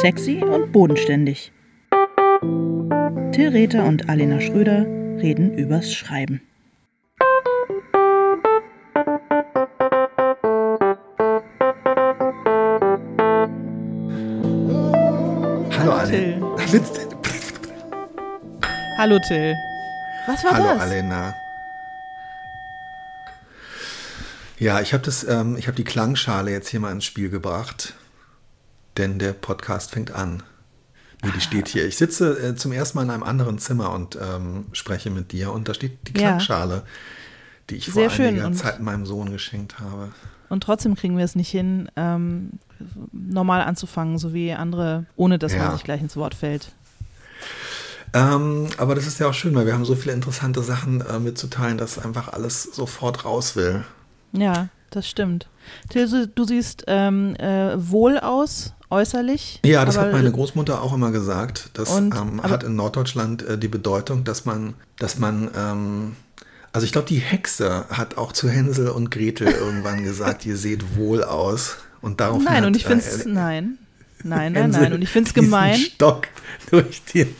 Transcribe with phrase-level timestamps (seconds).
[0.00, 1.52] Sexy und bodenständig.
[3.32, 4.84] Till Rether und Alena Schröder
[5.20, 6.40] reden übers Schreiben.
[15.78, 16.56] Hallo.
[16.72, 17.06] Witz-
[18.98, 19.54] Hallo Till.
[20.26, 20.80] Was war Hallo das?
[20.82, 21.34] Alena.
[24.58, 27.94] Ja, ich habe das, ähm, ich habe die Klangschale jetzt hier mal ins Spiel gebracht,
[29.00, 30.42] denn der Podcast fängt an.
[31.22, 31.86] Nee, die steht hier.
[31.86, 35.52] Ich sitze äh, zum ersten Mal in einem anderen Zimmer und ähm, spreche mit dir
[35.52, 36.28] und da steht die Ja.
[36.28, 36.82] Klangschale,
[37.68, 40.12] die ich Sehr vor schön einiger und- Zeit meinem Sohn geschenkt habe.
[40.48, 42.50] Und trotzdem kriegen wir es nicht hin, ähm,
[43.12, 45.64] normal anzufangen, so wie andere, ohne dass Ja.
[45.64, 46.72] man sich gleich ins Wort fällt.
[48.12, 51.20] Ähm, aber das ist ja auch schön, weil wir haben so viele interessante Sachen äh,
[51.20, 53.84] mitzuteilen, dass einfach alles sofort raus will.
[54.32, 55.46] Ja, das stimmt.
[55.90, 59.60] Till, du- du siehst ähm, äh, wohl aus, äußerlich.
[59.64, 61.70] Ja, das hat meine Großmutter auch immer gesagt.
[61.74, 66.16] Das Und- ähm, hat in Norddeutschland äh, die Bedeutung, dass man, dass man, ähm,
[66.72, 70.96] also ich glaube, die Hexe hat auch zu Hänsel und Gretel irgendwann gesagt, ihr seht
[70.96, 71.76] wohl aus.
[72.02, 73.78] Und darauf Nein, hat, und ich finde es, äh, nein.
[74.22, 74.92] Nein, nein, nein.
[74.92, 75.76] Und ich finde es gemein.
[75.76, 76.28] Stock
[76.70, 77.34] durch den,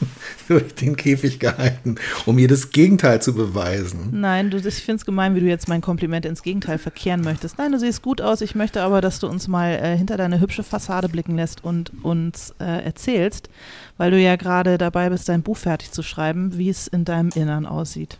[0.49, 4.09] durch den Käfig gehalten, um ihr das Gegenteil zu beweisen.
[4.13, 7.59] Nein, du, ich finde es gemein, wie du jetzt mein Kompliment ins Gegenteil verkehren möchtest.
[7.59, 8.41] Nein, du siehst gut aus.
[8.41, 11.93] Ich möchte aber, dass du uns mal äh, hinter deine hübsche Fassade blicken lässt und
[12.03, 13.51] uns äh, erzählst,
[13.97, 17.31] weil du ja gerade dabei bist, dein Buch fertig zu schreiben, wie es in deinem
[17.35, 18.17] Innern aussieht.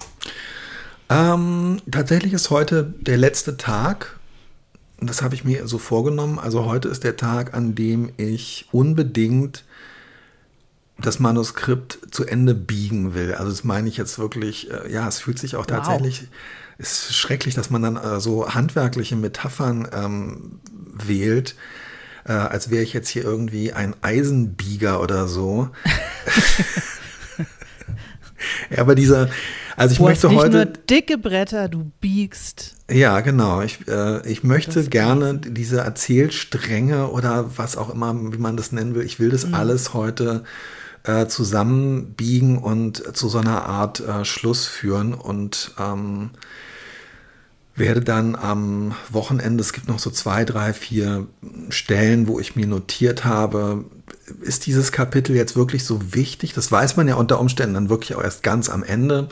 [1.09, 4.20] Ähm, tatsächlich ist heute der letzte Tag.
[5.01, 6.39] Das habe ich mir so vorgenommen.
[6.39, 9.65] Also heute ist der Tag, an dem ich unbedingt
[10.99, 13.35] das Manuskript zu Ende biegen will.
[13.35, 16.29] Also das meine ich jetzt wirklich, äh, ja, es fühlt sich auch tatsächlich,
[16.77, 20.61] es ist schrecklich, dass man dann äh, so handwerkliche Metaphern ähm,
[20.93, 21.57] wählt,
[22.27, 25.71] äh, als wäre ich jetzt hier irgendwie ein Eisenbieger oder so.
[28.71, 29.31] ja, aber dieser,
[29.81, 30.57] also ich Du hast möchte nicht heute.
[30.57, 32.77] nur dicke Bretter, du biegst.
[32.91, 33.63] Ja, genau.
[33.63, 38.95] Ich, äh, ich möchte gerne diese Erzählstränge oder was auch immer, wie man das nennen
[38.95, 39.33] will, ich will Mhm.
[39.33, 40.45] das alles heute
[41.05, 46.31] äh, zusammenbiegen und zu so einer Art äh, Schluss führen und ähm,
[47.75, 51.27] werde dann am Wochenende, es gibt noch so zwei, drei, vier
[51.71, 53.85] Stellen, wo ich mir notiert habe,
[54.43, 56.53] ist dieses Kapitel jetzt wirklich so wichtig?
[56.53, 59.29] Das weiß man ja unter Umständen dann wirklich auch erst ganz am Ende.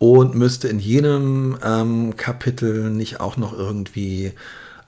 [0.00, 4.32] Und müsste in jedem ähm, Kapitel nicht auch noch irgendwie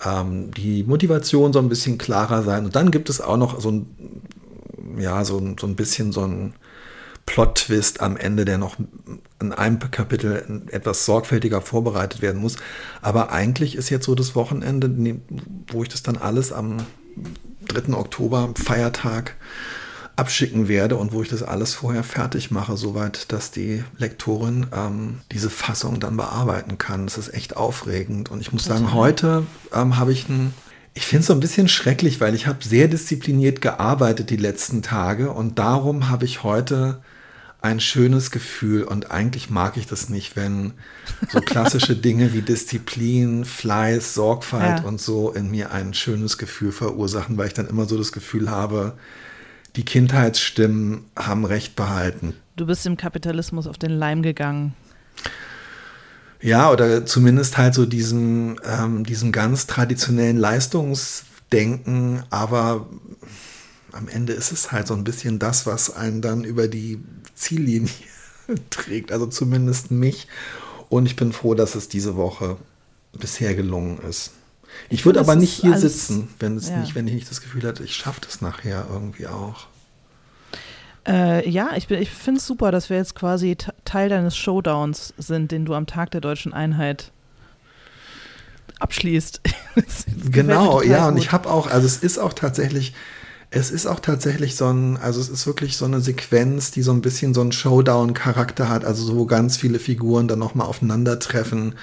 [0.03, 2.65] ähm, die Motivation so ein bisschen klarer sein.
[2.65, 3.87] Und dann gibt es auch noch so ein,
[4.99, 6.55] ja, so, so ein bisschen so ein
[7.27, 8.77] Plot-Twist am Ende, der noch
[9.39, 12.57] in einem Kapitel etwas sorgfältiger vorbereitet werden muss.
[13.03, 15.21] Aber eigentlich ist jetzt so das Wochenende, ne,
[15.69, 16.79] wo ich das dann alles am
[17.69, 17.93] 3.
[17.95, 19.37] Oktober, Feiertag,
[20.17, 25.21] abschicken werde und wo ich das alles vorher fertig mache, soweit, dass die Lektorin ähm,
[25.33, 27.07] diese Fassung dann bearbeiten kann.
[27.07, 28.31] Das ist echt aufregend.
[28.31, 30.53] Und ich muss sagen, heute ähm, habe ich ein,
[30.95, 34.83] ich finde es so ein bisschen schrecklich, weil ich habe sehr diszipliniert gearbeitet die letzten
[34.83, 37.01] Tage und darum habe ich heute
[37.63, 40.73] ein schönes Gefühl und eigentlich mag ich das nicht, wenn
[41.31, 44.85] so klassische Dinge wie Disziplin, Fleiß, Sorgfalt Ja.
[44.85, 48.51] und so in mir ein schönes Gefühl verursachen, weil ich dann immer so das Gefühl
[48.51, 48.95] habe,
[49.77, 52.35] die Kindheitsstimmen haben Recht behalten.
[52.57, 54.75] Du bist dem Kapitalismus auf den Leim gegangen.
[56.41, 62.89] Ja, oder zumindest halt so diesem, ähm, diesem ganz traditionellen Leistungsdenken, aber
[63.93, 66.99] am Ende ist es halt so ein bisschen das, was einen dann über die
[67.35, 67.91] Ziellinie
[68.71, 70.27] trägt, also zumindest mich.
[70.89, 72.57] Und ich bin froh, dass es diese Woche
[73.13, 74.33] bisher gelungen ist.
[74.91, 76.77] Ich, würde aber nicht hier alles- sitzen, wenn, es ja.
[76.79, 79.67] nicht, wenn ich nicht das Gefühl hatte, ich schaffe das nachher irgendwie auch.
[81.07, 84.37] Äh, ja, ich, bin- ich finde es super, dass wir jetzt quasi Te- Teil deines
[84.37, 87.11] Showdowns sind, den du am Tag der deutschen Einheit
[88.79, 89.41] abschließt.
[90.31, 91.23] Genau, ja, und gut.
[91.25, 92.93] ich habe auch, also es ist auch tatsächlich,
[93.51, 96.93] es ist auch tatsächlich so ein, also es ist wirklich so eine Sequenz, die so
[96.93, 101.75] ein bisschen so einen Showdown-Charakter hat, also so wo ganz viele Figuren dann nochmal aufeinandertreffen.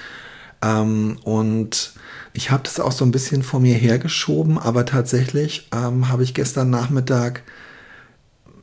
[0.62, 1.92] Ähm, und
[2.32, 6.34] ich habe das auch so ein bisschen vor mir hergeschoben, aber tatsächlich ähm, habe ich
[6.34, 7.42] gestern Nachmittag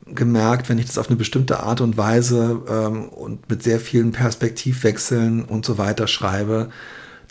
[0.06, 4.12] gemerkt, wenn ich das auf eine bestimmte Art und Weise ähm, und mit sehr vielen
[4.12, 6.70] Perspektivwechseln und so weiter schreibe,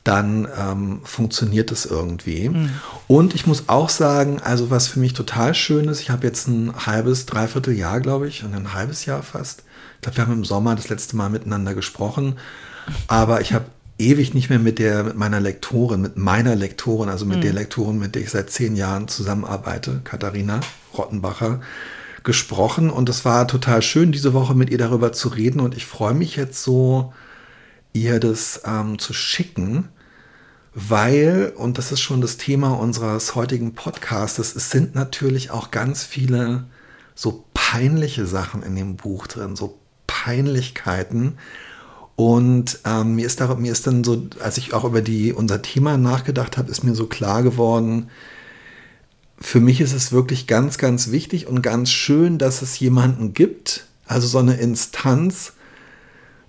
[0.03, 2.49] dann ähm, funktioniert es irgendwie.
[3.07, 6.47] Und ich muss auch sagen, also was für mich total schön ist, ich habe jetzt
[6.47, 9.63] ein halbes, dreiviertel Jahr, glaube ich, und ein halbes Jahr fast.
[9.95, 12.37] Ich glaube, wir haben im Sommer das letzte Mal miteinander gesprochen,
[13.07, 13.65] aber ich habe
[13.99, 17.97] ewig nicht mehr mit der, mit meiner Lektorin, mit meiner Lektorin, also mit der Lektorin,
[17.97, 20.59] mit der ich seit zehn Jahren zusammenarbeite, Katharina
[20.97, 21.61] Rottenbacher
[22.23, 25.85] gesprochen und es war total schön, diese Woche mit ihr darüber zu reden und ich
[25.85, 27.13] freue mich jetzt so,
[27.94, 29.89] ihr das ähm, zu schicken,
[30.73, 36.03] weil, und das ist schon das Thema unseres heutigen Podcasts, es sind natürlich auch ganz
[36.03, 36.65] viele
[37.15, 41.38] so peinliche Sachen in dem Buch drin, so Peinlichkeiten.
[42.17, 45.61] Und ähm, mir, ist da, mir ist dann so, als ich auch über die, unser
[45.61, 48.09] Thema nachgedacht habe, ist mir so klar geworden,
[49.39, 53.85] für mich ist es wirklich ganz, ganz wichtig und ganz schön, dass es jemanden gibt,
[54.07, 55.53] also so eine Instanz,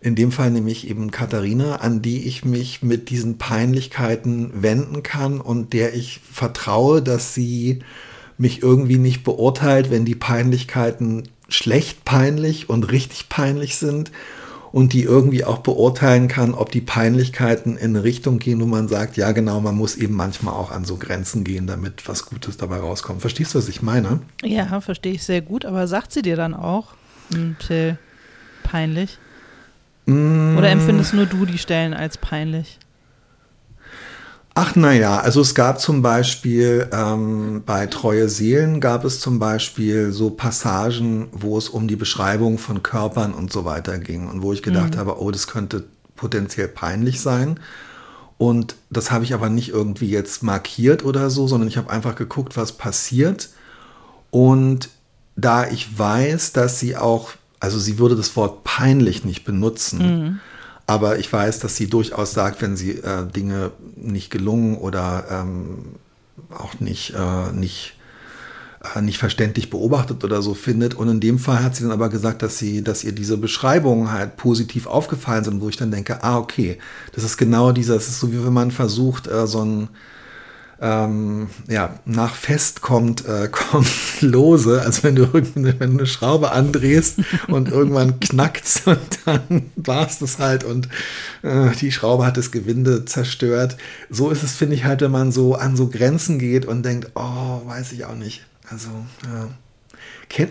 [0.00, 5.38] in dem Fall nämlich eben Katharina, an die ich mich mit diesen Peinlichkeiten wenden kann
[5.38, 7.80] und der ich vertraue, dass sie
[8.38, 14.12] mich irgendwie nicht beurteilt, wenn die Peinlichkeiten schlecht peinlich und richtig peinlich sind
[14.72, 18.88] und die irgendwie auch beurteilen kann, ob die Peinlichkeiten in eine Richtung gehen, wo man
[18.88, 22.56] sagt, ja genau, man muss eben manchmal auch an so Grenzen gehen, damit was Gutes
[22.56, 23.20] dabei rauskommt.
[23.20, 24.20] Verstehst du, was ich meine?
[24.42, 26.94] Ja, verstehe ich sehr gut, aber sagt sie dir dann auch,
[27.58, 27.98] Till,
[28.62, 29.18] peinlich?
[30.06, 32.78] Oder empfindest nur du die Stellen als peinlich?
[34.60, 40.10] Ach naja, also es gab zum Beispiel ähm, bei Treue Seelen gab es zum Beispiel
[40.10, 44.52] so Passagen, wo es um die Beschreibung von Körpern und so weiter ging und wo
[44.52, 44.98] ich gedacht mhm.
[44.98, 45.84] habe, oh, das könnte
[46.16, 47.60] potenziell peinlich sein.
[48.36, 52.16] Und das habe ich aber nicht irgendwie jetzt markiert oder so, sondern ich habe einfach
[52.16, 53.50] geguckt, was passiert.
[54.32, 54.88] Und
[55.36, 59.98] da ich weiß, dass sie auch also sie würde das Wort peinlich nicht benutzen.
[59.98, 60.40] Mhm.
[60.88, 65.96] Aber ich weiß, dass sie durchaus sagt, wenn sie äh, Dinge nicht gelungen oder ähm,
[66.48, 67.94] auch nicht, äh, nicht,
[68.96, 70.94] äh, nicht verständlich beobachtet oder so findet.
[70.94, 74.12] Und in dem Fall hat sie dann aber gesagt, dass sie, dass ihr diese Beschreibungen
[74.12, 76.78] halt positiv aufgefallen sind, wo ich dann denke, ah, okay,
[77.14, 79.88] das ist genau dieser, es ist so wie wenn man versucht, äh, so ein
[80.80, 83.88] ähm, ja, nach Fest kommt, äh, kommt
[84.20, 84.82] lose.
[84.82, 90.18] Also wenn du, wenn du eine Schraube andrehst und irgendwann knackt und dann war es
[90.18, 90.88] das halt und
[91.42, 93.76] äh, die Schraube hat das Gewinde zerstört.
[94.08, 97.10] So ist es, finde ich, halt, wenn man so an so Grenzen geht und denkt,
[97.14, 98.46] oh, weiß ich auch nicht.
[98.70, 98.88] Also,
[99.24, 99.48] ja.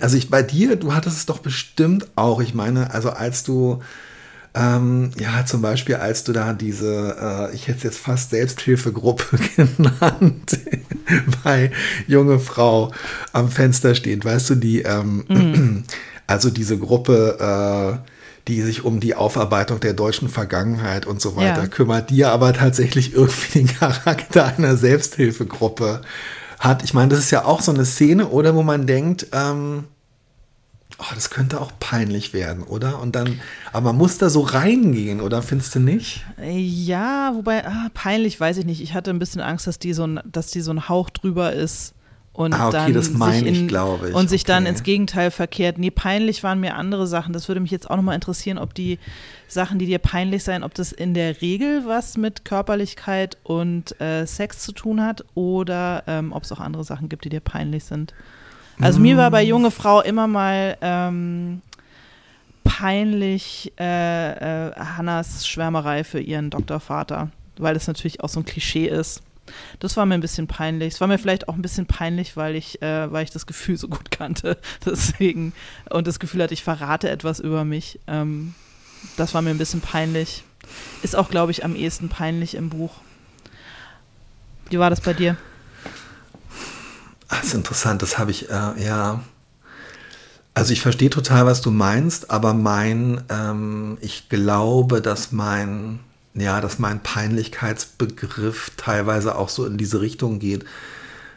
[0.01, 2.41] Also ich bei dir, du hattest es doch bestimmt auch.
[2.41, 3.81] Ich meine, also als du
[4.57, 7.15] ähm, ja, zum Beispiel, als du da diese,
[7.51, 10.59] äh, ich hätte es jetzt fast Selbsthilfegruppe genannt,
[11.43, 11.71] bei
[12.07, 12.91] junge Frau
[13.33, 15.83] am Fenster steht, weißt du, die, ähm, mhm.
[16.27, 18.09] also diese Gruppe, äh,
[18.47, 21.67] die sich um die Aufarbeitung der deutschen Vergangenheit und so weiter ja.
[21.67, 26.01] kümmert, die aber tatsächlich irgendwie den Charakter einer Selbsthilfegruppe
[26.57, 26.83] hat.
[26.83, 29.83] Ich meine, das ist ja auch so eine Szene, oder wo man denkt, ähm,
[30.99, 32.99] oh, das könnte auch peinlich werden, oder?
[32.99, 33.39] Und dann,
[33.71, 36.25] aber man muss da so reingehen, oder findest du nicht?
[36.43, 38.81] Ja, wobei, ah, peinlich weiß ich nicht.
[38.81, 41.53] Ich hatte ein bisschen Angst, dass die so ein, dass die so ein Hauch drüber
[41.53, 41.93] ist.
[42.33, 44.15] Und ah, okay, dann das meine ich, glaube ich.
[44.15, 44.51] Und sich okay.
[44.51, 45.79] dann ins Gegenteil verkehrt.
[45.79, 47.33] Nee, peinlich waren mir andere Sachen.
[47.33, 48.99] Das würde mich jetzt auch nochmal interessieren, ob die
[49.47, 54.27] Sachen, die dir peinlich sein, ob das in der Regel was mit Körperlichkeit und äh,
[54.27, 57.85] Sex zu tun hat oder ähm, ob es auch andere Sachen gibt, die dir peinlich
[57.85, 58.13] sind.
[58.79, 59.47] Also mir war bei mm.
[59.47, 61.61] junge Frau immer mal ähm,
[62.63, 68.87] peinlich äh, äh, Hannas Schwärmerei für ihren Doktorvater, weil das natürlich auch so ein Klischee
[68.87, 69.23] ist.
[69.79, 70.95] Das war mir ein bisschen peinlich.
[70.95, 73.77] Es war mir vielleicht auch ein bisschen peinlich, weil ich, äh, weil ich das Gefühl
[73.77, 74.57] so gut kannte.
[74.85, 75.53] Deswegen
[75.89, 77.99] und das Gefühl hatte, ich verrate etwas über mich.
[78.07, 78.53] Ähm,
[79.15, 80.43] das war mir ein bisschen peinlich.
[81.01, 82.91] Ist auch, glaube ich, am ehesten peinlich im Buch.
[84.69, 85.37] Wie war das bei dir?
[87.27, 89.23] Das ist interessant, das habe ich, äh, ja.
[90.53, 95.99] Also ich verstehe total, was du meinst, aber mein, ähm, ich glaube, dass mein,
[96.33, 100.65] ja, dass mein Peinlichkeitsbegriff teilweise auch so in diese Richtung geht,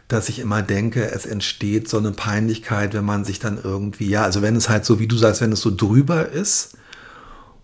[0.08, 4.22] dass ich immer denke, es entsteht so eine Peinlichkeit, wenn man sich dann irgendwie, ja,
[4.24, 6.76] also wenn es halt so, wie du sagst, wenn es so drüber ist.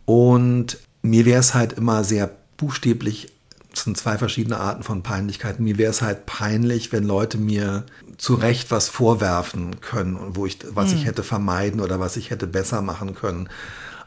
[0.04, 3.32] Und mir wäre es halt immer sehr buchstäblich
[3.76, 5.62] es sind zwei verschiedene Arten von Peinlichkeiten.
[5.62, 7.84] Mir wäre es halt peinlich, wenn Leute mir
[8.16, 10.98] zu Recht was vorwerfen können und wo ich, was hm.
[10.98, 13.48] ich hätte vermeiden oder was ich hätte besser machen können.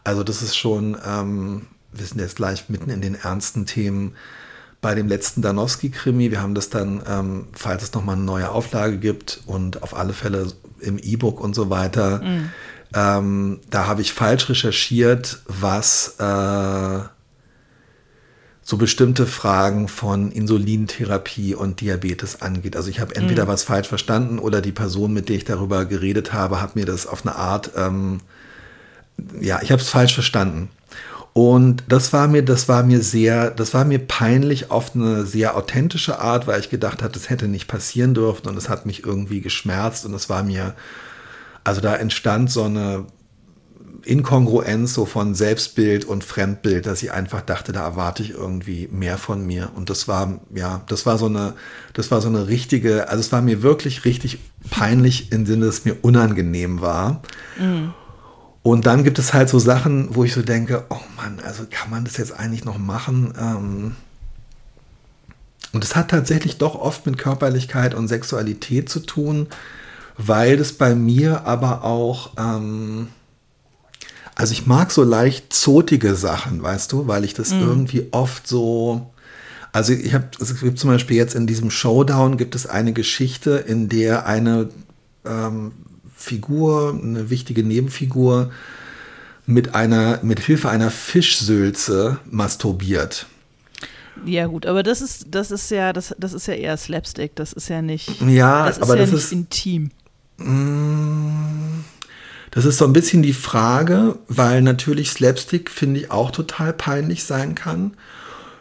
[0.04, 4.16] Also das ist schon, ähm, wir sind jetzt gleich mitten in den ernsten Themen.
[4.82, 8.98] Bei dem letzten Danowski-Krimi, wir haben das dann, ähm, falls es nochmal eine neue Auflage
[8.98, 12.50] gibt und auf alle Fälle im E-Book und so weiter, mhm.
[12.96, 17.19] ähm, da habe ich falsch recherchiert, was äh,
[18.70, 22.76] so bestimmte Fragen von Insulintherapie und Diabetes angeht.
[22.76, 23.48] Also ich habe entweder mhm.
[23.48, 27.08] was falsch verstanden oder die Person, mit der ich darüber geredet habe, hat mir das
[27.08, 28.20] auf eine Art, ähm,
[29.42, 30.70] ja, ich habe es falsch verstanden.
[31.34, 35.58] Und das war mir, das war mir sehr, das war mir peinlich auf eine sehr
[35.58, 39.04] authentische Art, weil ich gedacht habe, das hätte nicht passieren dürfen und es hat mich
[39.04, 40.76] irgendwie geschmerzt und es war mir,
[41.64, 43.08] also da entstand so eine
[44.06, 49.18] Inkongruenz so von Selbstbild und Fremdbild, dass ich einfach dachte, da erwarte ich irgendwie mehr
[49.18, 49.72] von mir.
[49.76, 51.54] Und das war, ja, das war so eine,
[51.94, 54.40] das war so eine richtige, also es war mir wirklich richtig
[54.70, 57.22] peinlich im Sinne, dass es mir unangenehm war.
[57.60, 57.94] Mhm.
[58.62, 61.90] Und dann gibt es halt so Sachen, wo ich so denke, oh Mann, also kann
[61.90, 63.34] man das jetzt eigentlich noch machen?
[63.40, 63.96] Ähm
[65.72, 69.48] und es hat tatsächlich doch oft mit Körperlichkeit und Sexualität zu tun,
[70.18, 73.08] weil das bei mir aber auch, ähm
[74.40, 77.60] also ich mag so leicht zotige Sachen, weißt du, weil ich das mm.
[77.60, 79.12] irgendwie oft so,
[79.74, 83.58] also ich habe, es gibt zum Beispiel jetzt in diesem Showdown gibt es eine Geschichte,
[83.58, 84.70] in der eine
[85.26, 85.74] ähm,
[86.16, 88.50] Figur, eine wichtige Nebenfigur,
[89.46, 93.26] mit einer, mit Hilfe einer Fischsülze masturbiert.
[94.24, 97.52] Ja gut, aber das ist, das ist ja, das, das ist ja eher Slapstick, das
[97.52, 99.92] ist ja nicht, ja, das ist aber ja das nicht ist, intim.
[100.38, 101.84] Mm,
[102.52, 107.24] das ist so ein bisschen die Frage, weil natürlich Slapstick, finde ich, auch total peinlich
[107.24, 107.94] sein kann.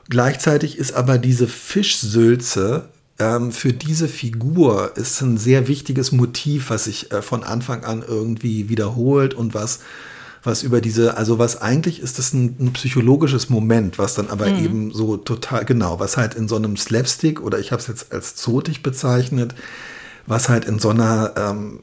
[0.09, 6.85] Gleichzeitig ist aber diese Fischsülze ähm, für diese Figur ist ein sehr wichtiges Motiv, was
[6.85, 9.81] sich äh, von Anfang an irgendwie wiederholt und was
[10.45, 14.47] was über diese, also was eigentlich ist das ein, ein psychologisches Moment, was dann aber
[14.47, 14.65] mhm.
[14.65, 18.13] eben so total, genau, was halt in so einem Slapstick oder ich habe es jetzt
[18.13, 19.55] als zotig bezeichnet,
[20.27, 21.81] was halt in so einer, ähm,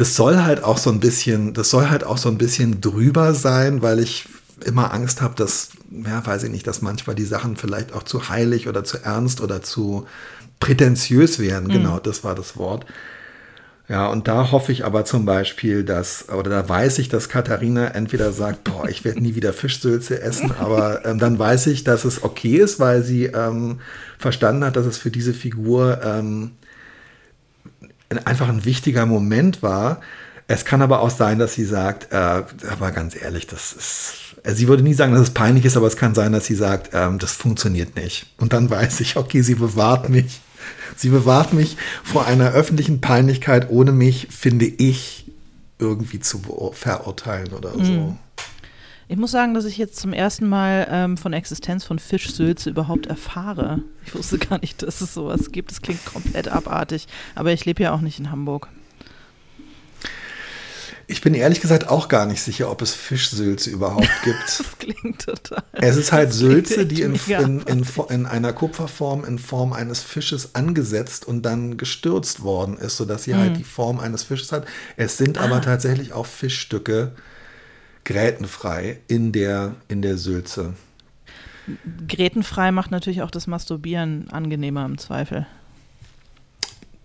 [0.00, 3.34] das soll halt auch so ein bisschen, das soll halt auch so ein bisschen drüber
[3.34, 4.24] sein, weil ich
[4.64, 8.30] immer Angst habe, dass, ja, weiß ich nicht, dass manchmal die Sachen vielleicht auch zu
[8.30, 10.06] heilig oder zu ernst oder zu
[10.58, 11.68] prätentiös werden.
[11.68, 11.72] Mhm.
[11.72, 12.86] Genau, das war das Wort.
[13.90, 17.88] Ja, und da hoffe ich aber zum Beispiel, dass, oder da weiß ich, dass Katharina
[17.88, 22.06] entweder sagt, boah, ich werde nie wieder Fischsülze essen, aber ähm, dann weiß ich, dass
[22.06, 23.80] es okay ist, weil sie ähm,
[24.16, 26.52] verstanden hat, dass es für diese Figur ähm,
[28.18, 30.00] einfach ein wichtiger Moment war.
[30.48, 34.54] Es kann aber auch sein, dass sie sagt, äh, aber ganz ehrlich, das ist äh,
[34.54, 36.90] sie würde nie sagen, dass es peinlich ist, aber es kann sein, dass sie sagt,
[36.92, 38.26] ähm, das funktioniert nicht.
[38.38, 40.40] Und dann weiß ich, okay, sie bewahrt mich.
[40.96, 45.26] Sie bewahrt mich vor einer öffentlichen Peinlichkeit, ohne mich, finde ich,
[45.78, 47.92] irgendwie zu verurteilen oder so.
[47.92, 48.18] Mhm.
[49.10, 53.06] Ich muss sagen, dass ich jetzt zum ersten Mal ähm, von Existenz von Fischsülze überhaupt
[53.06, 53.82] erfahre.
[54.06, 55.72] Ich wusste gar nicht, dass es sowas gibt.
[55.72, 57.08] Das klingt komplett abartig.
[57.34, 58.68] Aber ich lebe ja auch nicht in Hamburg.
[61.08, 64.38] Ich bin ehrlich gesagt auch gar nicht sicher, ob es Fischsülze überhaupt gibt.
[64.46, 65.64] das klingt total.
[65.72, 70.54] Es ist halt Sülze, die in, in, in, in, einer Kupferform in Form eines Fisches
[70.54, 73.48] angesetzt und dann gestürzt worden ist, sodass sie halt mhm.
[73.48, 74.68] halt die Form eines Fisches hat.
[74.96, 75.46] Es sind ah.
[75.46, 77.10] aber tatsächlich auch Fischstücke
[78.04, 80.74] grätenfrei in der, in der Sülze.
[82.08, 85.46] Grätenfrei macht natürlich auch das Masturbieren angenehmer im Zweifel.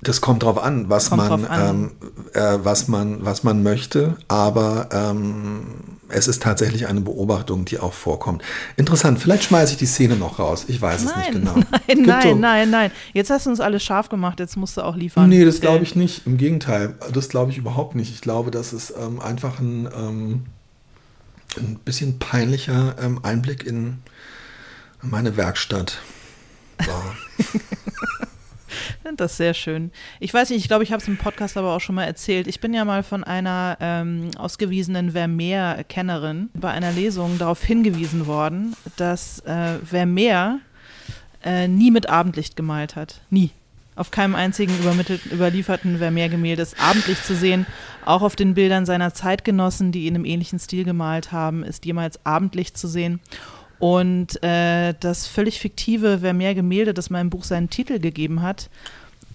[0.02, 1.70] Das kommt drauf an, was kommt man, an.
[1.70, 1.92] Ähm,
[2.34, 5.66] äh, was man, was man möchte, aber ähm,
[6.10, 8.44] es ist tatsächlich eine Beobachtung, die auch vorkommt.
[8.78, 10.66] Interessant, vielleicht schmeiße ich die Szene noch raus.
[10.68, 11.56] Ich weiß nein, es nicht genau.
[11.88, 12.36] Nein, nein, so.
[12.36, 12.92] nein, nein.
[13.14, 15.28] Jetzt hast du uns alles scharf gemacht, jetzt musst du auch liefern.
[15.30, 16.28] Nee, das glaube ich nicht.
[16.28, 18.12] Im Gegenteil, das glaube ich überhaupt nicht.
[18.14, 20.44] Ich glaube, das ist ähm, einfach ein, ähm,
[21.58, 24.02] ein bisschen peinlicher ähm, Einblick in
[25.02, 26.02] meine Werkstatt
[26.86, 27.16] war.
[29.18, 29.92] Das ist sehr schön.
[30.20, 32.48] Ich weiß nicht, ich glaube, ich habe es im Podcast aber auch schon mal erzählt.
[32.48, 38.76] Ich bin ja mal von einer ähm, ausgewiesenen Vermeer-Kennerin bei einer Lesung darauf hingewiesen worden,
[38.98, 40.60] dass äh, Vermeer
[41.44, 43.22] äh, nie mit Abendlicht gemalt hat.
[43.30, 43.52] Nie.
[43.96, 44.74] Auf keinem einzigen
[45.32, 47.66] überlieferten Vermeer-Gemälde ist Abendlicht zu sehen.
[48.04, 52.26] Auch auf den Bildern seiner Zeitgenossen, die ihn im ähnlichen Stil gemalt haben, ist jemals
[52.26, 53.22] Abendlicht zu sehen.
[53.80, 58.70] Und äh, das völlig fiktive Vermeer-Gemälde, das meinem Buch seinen Titel gegeben hat,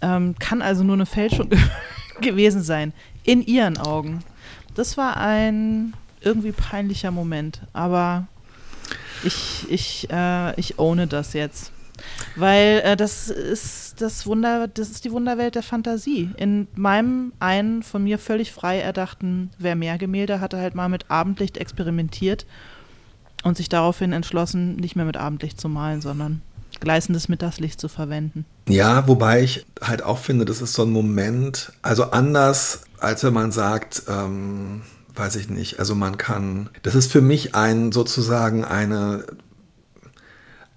[0.03, 1.49] ähm, kann also nur eine Fälschung
[2.21, 2.93] gewesen sein.
[3.25, 4.21] In ihren Augen.
[4.75, 7.63] Das war ein irgendwie peinlicher Moment.
[7.73, 8.27] Aber
[9.25, 11.73] ich, ich, äh, ich ohne das jetzt.
[12.37, 16.31] Weil äh, das ist das Wunder, das ist die Wunderwelt der Fantasie.
[16.37, 22.47] In meinem einen von mir völlig frei erdachten Vermeer-Gemälde hatte halt mal mit Abendlicht experimentiert
[23.43, 26.43] und sich daraufhin entschlossen, nicht mehr mit Abendlicht zu malen, sondern
[26.79, 28.45] gleißendes Mittagslicht zu verwenden.
[28.69, 33.35] Ja, wobei ich halt auch finde, das ist so ein Moment, also anders, als wenn
[33.35, 34.83] man sagt, ähm,
[35.15, 39.25] weiß ich nicht, also man kann, das ist für mich ein sozusagen eine,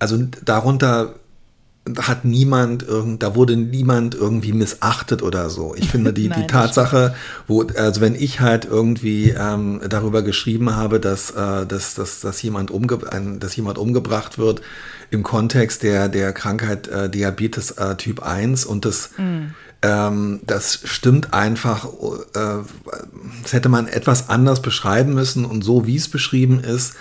[0.04, 1.16] also darunter
[1.98, 5.76] hat niemand irgend, da wurde niemand irgendwie missachtet oder so.
[5.76, 7.16] Ich finde die, Nein, die Tatsache,
[7.48, 12.42] wo, also wenn ich halt irgendwie ähm, darüber geschrieben habe, dass, äh, dass, dass, dass,
[12.42, 14.62] jemand umge ein, dass jemand umgebracht wird
[15.10, 19.12] im Kontext der, der Krankheit äh, Diabetes äh, Typ 1 und das,
[19.82, 22.64] ähm, das stimmt einfach, äh,
[23.42, 26.96] das hätte man etwas anders beschreiben müssen und so wie es beschrieben ist,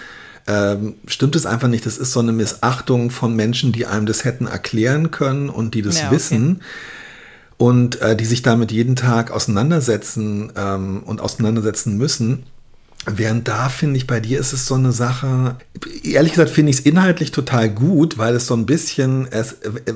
[0.47, 1.87] ähm, stimmt es einfach nicht.
[1.87, 5.83] Das ist so eine Missachtung von Menschen, die einem das hätten erklären können und die
[5.83, 6.17] das Ja, okay.
[6.17, 6.63] wissen
[7.57, 12.45] und äh, die sich damit jeden Tag auseinandersetzen ähm, und auseinandersetzen müssen.
[13.07, 15.57] Während da finde ich, bei dir ist es so eine Sache,
[16.05, 19.71] ehrlich gesagt finde ich es inhaltlich total gut, weil es so ein bisschen, es, äh,
[19.87, 19.95] äh,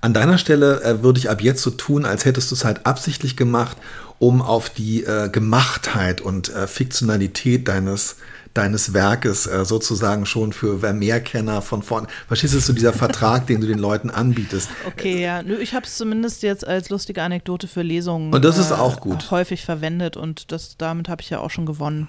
[0.00, 2.86] an deiner Stelle äh, würde ich ab jetzt so tun, als hättest du es halt
[2.86, 3.76] absichtlich gemacht,
[4.18, 8.16] um auf die äh, Gemachtheit und äh, Fiktionalität deines,
[8.58, 12.08] deines Werkes äh, sozusagen schon für Vermehrkenner von vorn.
[12.26, 14.68] Verstehst du, so dieser Vertrag, den du den Leuten anbietest?
[14.86, 15.42] Okay, ja.
[15.42, 19.00] Nö, ich habe es zumindest jetzt als lustige Anekdote für Lesungen Und das ist auch
[19.00, 19.30] gut.
[19.30, 22.08] häufig verwendet und das, damit habe ich ja auch schon gewonnen.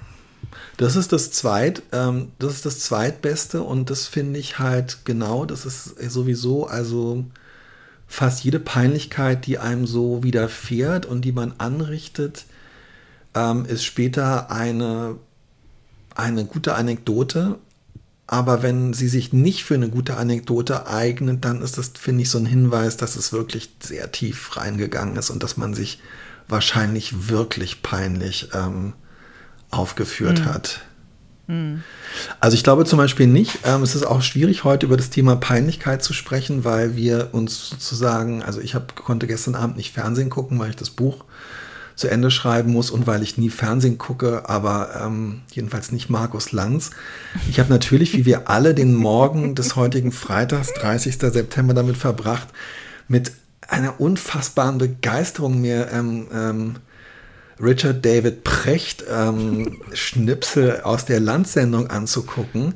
[0.77, 5.45] Das ist das zweit, ähm, das ist das zweitbeste und das finde ich halt genau,
[5.45, 7.25] das ist sowieso also
[8.07, 12.45] fast jede Peinlichkeit, die einem so widerfährt und die man anrichtet,
[13.35, 15.17] ähm, ist später eine
[16.19, 17.57] eine gute Anekdote.
[18.27, 22.29] Aber wenn sie sich nicht für eine gute Anekdote eignet, dann ist das, finde ich,
[22.29, 25.99] so ein Hinweis, dass es wirklich sehr tief reingegangen ist und dass man sich
[26.47, 28.93] wahrscheinlich wirklich peinlich ähm,
[29.71, 30.81] aufgeführt hat.
[32.39, 35.35] Also ich glaube zum Beispiel nicht, ähm, es ist auch schwierig heute über das Thema
[35.35, 40.29] Peinlichkeit zu sprechen, weil wir uns sozusagen, also ich hab, konnte gestern Abend nicht Fernsehen
[40.29, 41.25] gucken, weil ich das Buch
[41.99, 46.53] zu Ende schreiben muss und weil ich nie Fernsehen gucke, aber ähm, jedenfalls nicht Markus
[46.53, 46.91] Lanz.
[47.49, 51.17] Ich habe natürlich, wie wir alle, den Morgen des heutigen Freitags, 30.
[51.17, 52.47] September, damit verbracht,
[53.09, 53.33] mit
[53.67, 56.75] einer unfassbaren Begeisterung mir ähm, ähm,
[57.61, 62.75] Richard David Precht ähm, Schnipsel aus der Landsendung anzugucken.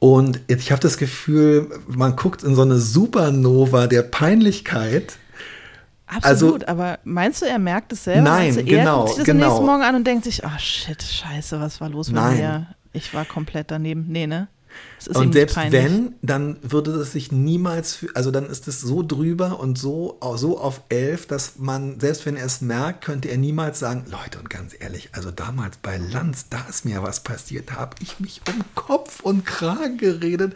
[0.00, 5.16] Und ich habe das Gefühl, man guckt in so eine Supernova der Peinlichkeit.
[6.22, 8.30] Absolut, aber meinst du, er merkt es selber?
[8.30, 9.44] Also Nein, meinst du, er genau, guckt sich das genau.
[9.44, 12.36] am nächsten Morgen an und denkt sich, oh shit, scheiße, was war los mit Nein.
[12.38, 12.66] mir?
[12.92, 14.06] Ich war komplett daneben.
[14.08, 14.48] Nee, ne?
[14.98, 18.80] Es ist ihm Und selbst wenn, dann würde es sich niemals, also dann ist es
[18.80, 23.28] so drüber und so, so auf elf, dass man, selbst wenn er es merkt, könnte
[23.28, 27.20] er niemals sagen, Leute, und ganz ehrlich, also damals bei Lanz, da ist mir was
[27.20, 30.54] passiert, da habe ich mich um Kopf und Kragen geredet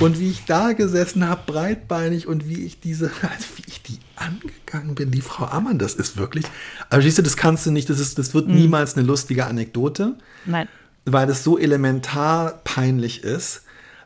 [0.00, 3.98] und wie ich da gesessen habe, breitbeinig und wie ich diese, also wie ich die
[4.16, 6.44] angegangen bin, die Frau Ammann, das ist wirklich,
[6.90, 10.14] aber siehst du, das kannst du nicht, das, ist, das wird niemals eine lustige Anekdote
[10.46, 10.68] Nein.
[11.04, 13.62] weil es so elementar peinlich ist.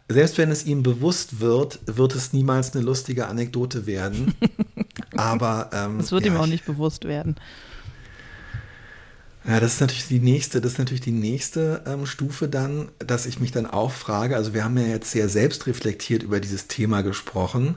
[0.08, 4.34] Selbst wenn es ihm bewusst wird, wird es niemals eine lustige Anekdote werden.
[5.16, 7.36] Aber ähm, Das wird ja, ihm auch ich- nicht bewusst werden.
[9.44, 13.26] Ja, das ist natürlich die nächste, das ist natürlich die nächste ähm, Stufe dann, dass
[13.26, 14.36] ich mich dann auch frage.
[14.36, 17.76] Also wir haben ja jetzt sehr selbstreflektiert über dieses Thema gesprochen,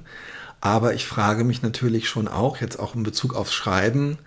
[0.61, 4.19] aber ich frage mich natürlich schon auch jetzt auch in Bezug aufs Schreiben.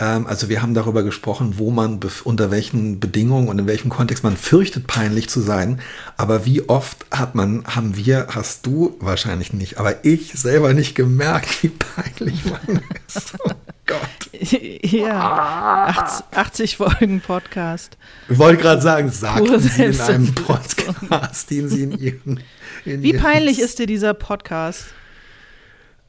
[0.00, 4.22] Ähm, also wir haben darüber gesprochen, wo man unter welchen Bedingungen und in welchem Kontext
[4.22, 5.80] man fürchtet, peinlich zu sein.
[6.18, 10.94] Aber wie oft hat man, haben wir, hast du wahrscheinlich nicht, aber ich selber nicht
[10.94, 13.34] gemerkt, wie peinlich man ist.
[13.90, 14.40] Gott.
[14.82, 17.96] ja, 80, 80 Folgen Podcast.
[18.28, 20.34] Ich wollte gerade sagen, sagten Sie in einem.
[20.34, 22.40] Podcast, den Sie in Ihren.
[22.84, 24.86] In Wie Ihren- peinlich ist dir dieser Podcast?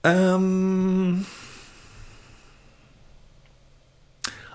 [0.03, 1.25] Ähm,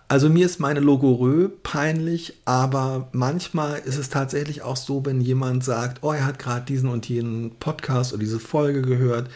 [0.09, 5.65] also mir ist meine Logorö peinlich, aber manchmal ist es tatsächlich auch so, wenn jemand
[5.65, 9.29] sagt, oh, er hat gerade diesen und jenen Podcast oder diese Folge gehört,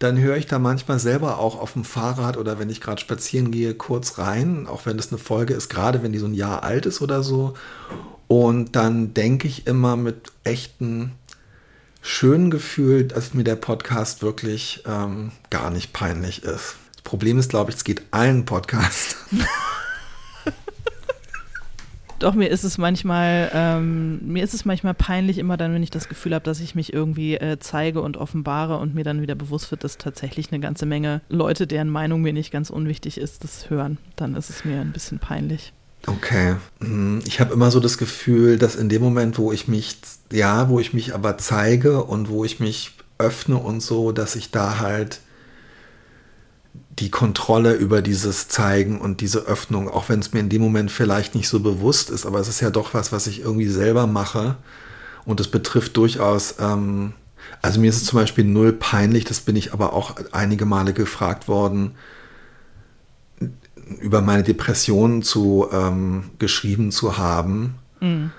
[0.00, 3.50] dann höre ich da manchmal selber auch auf dem Fahrrad oder wenn ich gerade spazieren
[3.50, 6.62] gehe, kurz rein, auch wenn das eine Folge ist, gerade wenn die so ein Jahr
[6.62, 7.52] alt ist oder so.
[8.26, 11.12] Und dann denke ich immer mit echten
[12.00, 16.76] schönen Gefühl, dass mir der Podcast wirklich ähm, gar nicht peinlich ist.
[16.94, 19.16] Das Problem ist, glaube ich, es geht allen Podcasts.
[22.20, 25.90] Doch, mir ist es manchmal, ähm, mir ist es manchmal peinlich, immer dann, wenn ich
[25.90, 29.34] das Gefühl habe, dass ich mich irgendwie äh, zeige und offenbare und mir dann wieder
[29.34, 33.42] bewusst wird, dass tatsächlich eine ganze Menge Leute, deren Meinung mir nicht ganz unwichtig ist,
[33.42, 33.96] das hören.
[34.16, 35.72] Dann ist es mir ein bisschen peinlich.
[36.06, 36.56] Okay.
[36.80, 39.96] Hm, Ich habe immer so das Gefühl, dass in dem Moment, wo ich mich,
[40.30, 44.50] ja, wo ich mich aber zeige und wo ich mich öffne und so, dass ich
[44.50, 45.20] da halt
[47.00, 50.90] die Kontrolle über dieses Zeigen und diese Öffnung, auch wenn es mir in dem Moment
[50.90, 54.06] vielleicht nicht so bewusst ist, aber es ist ja doch was, was ich irgendwie selber
[54.06, 54.56] mache
[55.24, 57.14] und es betrifft durchaus, ähm,
[57.62, 60.92] Also mir ist es zum Beispiel null peinlich, das bin ich aber auch einige Male
[60.92, 61.92] gefragt worden,
[64.00, 67.74] über meine Depression zu ähm, geschrieben zu haben.
[68.00, 68.30] Mhm.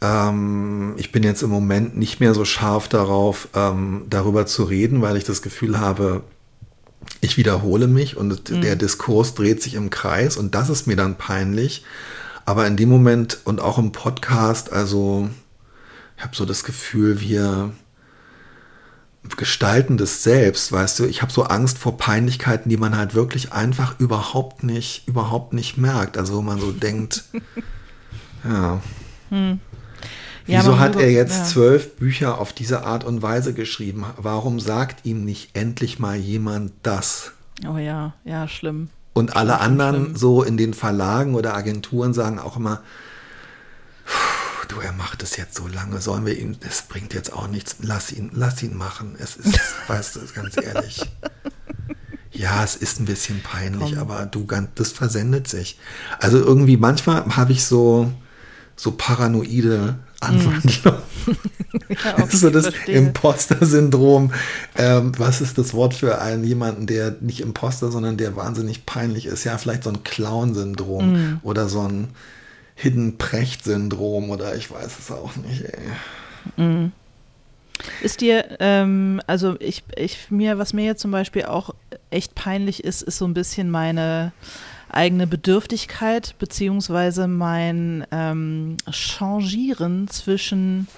[0.00, 5.00] Ähm, ich bin jetzt im Moment nicht mehr so scharf darauf, ähm, darüber zu reden,
[5.00, 6.22] weil ich das Gefühl habe,
[7.24, 8.60] ich wiederhole mich und mhm.
[8.60, 11.84] der Diskurs dreht sich im Kreis und das ist mir dann peinlich.
[12.44, 15.28] Aber in dem Moment und auch im Podcast, also
[16.16, 17.72] ich habe so das Gefühl, wir
[19.36, 23.52] gestalten das selbst, weißt du, ich habe so Angst vor Peinlichkeiten, die man halt wirklich
[23.52, 26.18] einfach überhaupt nicht, überhaupt nicht merkt.
[26.18, 27.24] Also wo man so denkt,
[28.44, 28.82] ja.
[29.30, 29.60] Hm.
[30.46, 31.44] Wieso ja, hat er jetzt ja.
[31.44, 34.04] zwölf Bücher auf diese Art und Weise geschrieben?
[34.16, 37.32] Warum sagt ihm nicht endlich mal jemand das?
[37.66, 38.90] Oh ja, ja, schlimm.
[39.14, 40.16] Und alle schlimm, anderen schlimm.
[40.16, 42.82] so in den Verlagen oder Agenturen sagen auch immer,
[44.68, 47.76] du, er macht es jetzt so lange, sollen wir ihn, es bringt jetzt auch nichts,
[47.80, 49.16] lass ihn, lass ihn machen.
[49.18, 51.00] Es ist, weißt du, ganz ehrlich.
[52.32, 53.98] Ja, es ist ein bisschen peinlich, Komm.
[53.98, 55.78] aber du, das versendet sich.
[56.18, 58.12] Also irgendwie, manchmal habe ich so,
[58.76, 60.96] so paranoide Anwandlung.
[61.88, 64.32] ja, okay, so das Imposter-Syndrom.
[64.76, 69.26] Ähm, was ist das Wort für einen jemanden, der nicht Imposter, sondern der wahnsinnig peinlich
[69.26, 69.44] ist?
[69.44, 71.40] Ja, vielleicht so ein Clown-Syndrom mm.
[71.42, 72.08] oder so ein
[72.74, 75.64] Hidden Precht-Syndrom oder ich weiß es auch nicht.
[76.56, 76.86] Mm.
[78.02, 81.74] Ist dir, ähm, also ich, ich, mir, was mir jetzt zum Beispiel auch
[82.10, 84.32] echt peinlich ist, ist so ein bisschen meine
[84.96, 90.88] eigene Bedürftigkeit beziehungsweise mein ähm, Changieren zwischen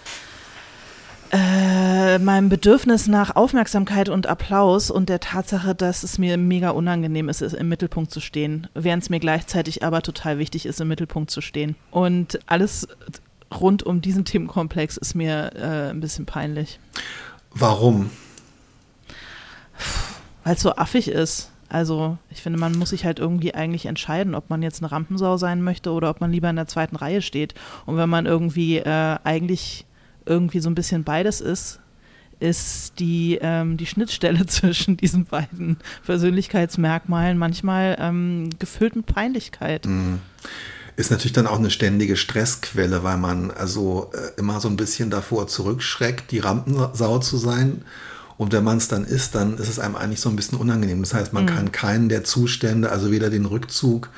[1.33, 7.29] äh, meinem Bedürfnis nach Aufmerksamkeit und Applaus und der Tatsache, dass es mir mega unangenehm
[7.29, 11.31] ist, im Mittelpunkt zu stehen, während es mir gleichzeitig aber total wichtig ist, im Mittelpunkt
[11.31, 11.75] zu stehen.
[11.91, 12.87] Und alles
[13.53, 16.79] rund um diesen Themenkomplex ist mir äh, ein bisschen peinlich.
[17.51, 18.11] Warum?
[20.45, 21.51] Weil es so affig ist.
[21.69, 25.37] Also ich finde, man muss sich halt irgendwie eigentlich entscheiden, ob man jetzt eine Rampensau
[25.37, 27.55] sein möchte oder ob man lieber in der zweiten Reihe steht.
[27.87, 29.85] Und wenn man irgendwie äh, eigentlich
[30.25, 31.81] irgendwie so ein bisschen beides ist,
[32.39, 39.87] ist die, ähm, die Schnittstelle zwischen diesen beiden Persönlichkeitsmerkmalen manchmal ähm, gefüllt mit Peinlichkeit.
[39.87, 40.21] Mhm.
[40.97, 45.11] Ist natürlich dann auch eine ständige Stressquelle, weil man also äh, immer so ein bisschen
[45.11, 47.83] davor zurückschreckt, die Rampensau zu sein
[48.38, 51.01] und wenn man es dann ist, dann ist es einem eigentlich so ein bisschen unangenehm.
[51.01, 51.49] Das heißt, man mhm.
[51.49, 54.11] kann keinen der Zustände, also weder den Rückzug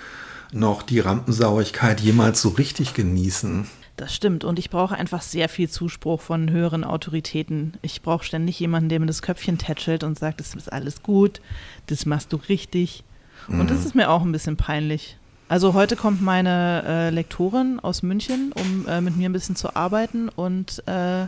[0.52, 3.66] noch die Rampensauigkeit jemals so richtig genießen.
[3.96, 4.44] Das stimmt.
[4.44, 7.74] Und ich brauche einfach sehr viel Zuspruch von höheren Autoritäten.
[7.82, 11.40] Ich brauche ständig jemanden, der mir das Köpfchen tätschelt und sagt, das ist alles gut,
[11.86, 13.02] das machst du richtig.
[13.48, 13.66] Und mhm.
[13.66, 15.16] das ist mir auch ein bisschen peinlich.
[15.48, 19.74] Also heute kommt meine äh, Lektorin aus München, um äh, mit mir ein bisschen zu
[19.74, 21.26] arbeiten und äh,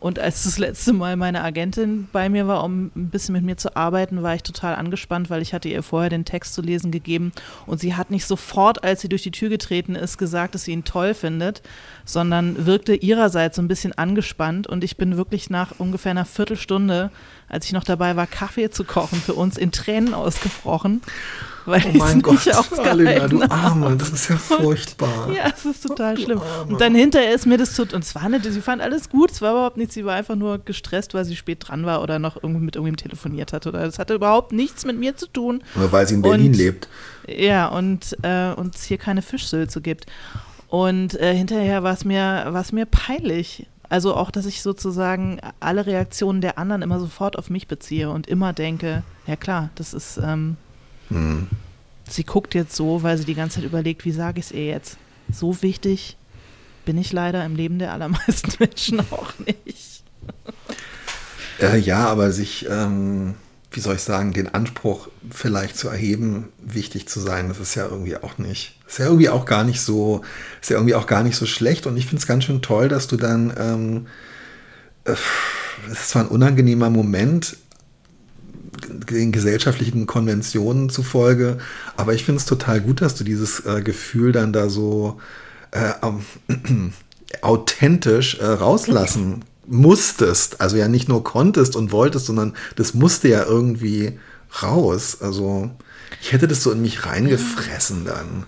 [0.00, 3.56] und als das letzte Mal meine Agentin bei mir war, um ein bisschen mit mir
[3.56, 6.90] zu arbeiten, war ich total angespannt, weil ich hatte ihr vorher den Text zu lesen
[6.90, 7.32] gegeben
[7.66, 10.72] und sie hat nicht sofort, als sie durch die Tür getreten ist, gesagt, dass sie
[10.72, 11.62] ihn toll findet,
[12.06, 17.10] sondern wirkte ihrerseits so ein bisschen angespannt und ich bin wirklich nach ungefähr einer Viertelstunde,
[17.50, 21.02] als ich noch dabei war, Kaffee zu kochen, für uns in Tränen ausgebrochen
[21.66, 22.46] weil oh mein Gott,
[22.78, 25.30] Alina, du Arme, das ist ja furchtbar.
[25.30, 26.40] ja, es ist total oh, schlimm.
[26.68, 29.30] Und dann hinterher ist mir das tut, und es war nicht, sie fand alles gut,
[29.30, 32.18] es war überhaupt nichts, sie war einfach nur gestresst, weil sie spät dran war oder
[32.18, 35.62] noch irgendwie mit irgendjemandem telefoniert hat oder das hatte überhaupt nichts mit mir zu tun.
[35.76, 36.88] Oder weil sie in Berlin und, lebt.
[37.26, 40.06] Ja, und äh, uns hier keine Fischsülze gibt.
[40.68, 43.66] Und äh, hinterher war es mir, mir peinlich.
[43.90, 48.26] Also auch, dass ich sozusagen alle Reaktionen der anderen immer sofort auf mich beziehe und
[48.26, 50.56] immer denke, ja klar, das ist, ähm,
[51.10, 51.48] Mhm.
[52.08, 54.66] Sie guckt jetzt so, weil sie die ganze Zeit überlegt, wie sage ich es ihr
[54.66, 54.96] jetzt?
[55.30, 56.16] So wichtig
[56.84, 60.02] bin ich leider im Leben der allermeisten Menschen auch nicht.
[61.58, 63.34] Äh, ja, aber sich, ähm,
[63.70, 67.84] wie soll ich sagen, den Anspruch vielleicht zu erheben, wichtig zu sein, das ist ja
[67.86, 70.22] irgendwie auch nicht, ist ja irgendwie auch gar nicht so,
[70.60, 71.86] ist ja irgendwie auch gar nicht so schlecht.
[71.86, 74.06] Und ich finde es ganz schön toll, dass du dann, ähm,
[75.04, 75.14] äh,
[75.90, 77.56] es ist zwar ein unangenehmer Moment,
[78.88, 81.58] den gesellschaftlichen Konventionen zufolge.
[81.96, 85.20] Aber ich finde es total gut, dass du dieses äh, Gefühl dann da so
[85.70, 85.92] äh,
[87.42, 90.60] authentisch äh, rauslassen musstest.
[90.60, 94.18] Also ja nicht nur konntest und wolltest, sondern das musste ja irgendwie
[94.62, 95.18] raus.
[95.20, 95.70] Also
[96.20, 98.46] ich hätte das so in mich reingefressen dann.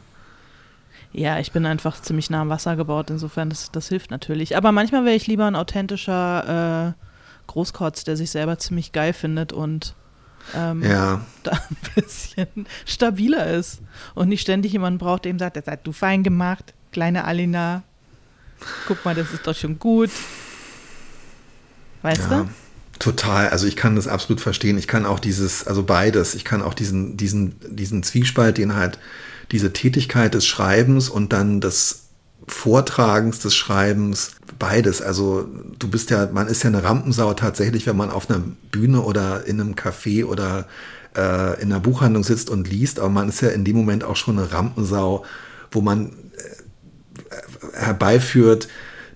[1.12, 4.57] Ja, ich bin einfach ziemlich nah am Wasser gebaut, insofern das, das hilft natürlich.
[4.57, 7.03] Aber manchmal wäre ich lieber ein authentischer äh,
[7.48, 9.94] Großkotz, der sich selber ziemlich geil findet und
[10.57, 11.20] ähm, ja.
[11.42, 13.83] da ein bisschen stabiler ist
[14.14, 17.83] und nicht ständig jemanden braucht, der ihm sagt, der sagt, du fein gemacht, kleine Alina,
[18.87, 20.11] guck mal, das ist doch schon gut.
[22.03, 22.48] Weißt Ja, du?
[22.98, 23.51] total.
[23.51, 24.79] Also ich kann das absolut verstehen.
[24.79, 26.35] Ich kann auch dieses, also beides.
[26.35, 28.98] Ich kann auch diesen, diesen, diesen Zwiespalt, den halt
[29.52, 32.00] diese Tätigkeit des Schreibens und dann des
[32.48, 35.00] Vortragens des Schreibens, beides.
[35.00, 35.46] Also
[35.78, 39.46] du bist ja, man ist ja eine Rampensau tatsächlich, wenn man auf einer Bühne oder
[39.46, 40.66] in einem Café oder
[41.16, 44.16] äh, in einer Buchhandlung sitzt und liest, aber man ist ja in dem Moment auch
[44.16, 45.24] schon eine Rampensau,
[45.70, 46.10] wo man
[47.74, 48.68] herbeiführt,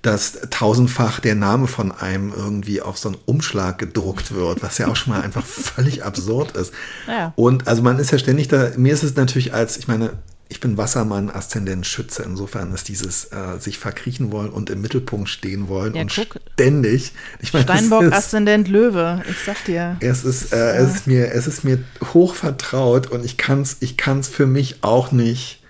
[0.03, 4.89] dass tausendfach der Name von einem irgendwie auf so einen Umschlag gedruckt wird, was ja
[4.89, 6.73] auch schon mal einfach völlig absurd ist.
[7.07, 7.33] Ja.
[7.37, 10.13] Und also man ist ja ständig da, mir ist es natürlich als, ich meine,
[10.49, 15.29] ich bin Wassermann, Aszendent Schütze, insofern ist dieses äh, sich verkriechen wollen und im Mittelpunkt
[15.29, 16.41] stehen wollen Ja, und guck.
[16.53, 17.13] ständig.
[17.41, 19.23] Ich meine, Steinbock, Aszendent Löwe.
[19.29, 19.97] Ich sag dir.
[19.99, 21.79] es ist, äh, es ist mir, es ist mir
[22.15, 25.63] hoch vertraut und ich kann es ich kann's für mich auch nicht,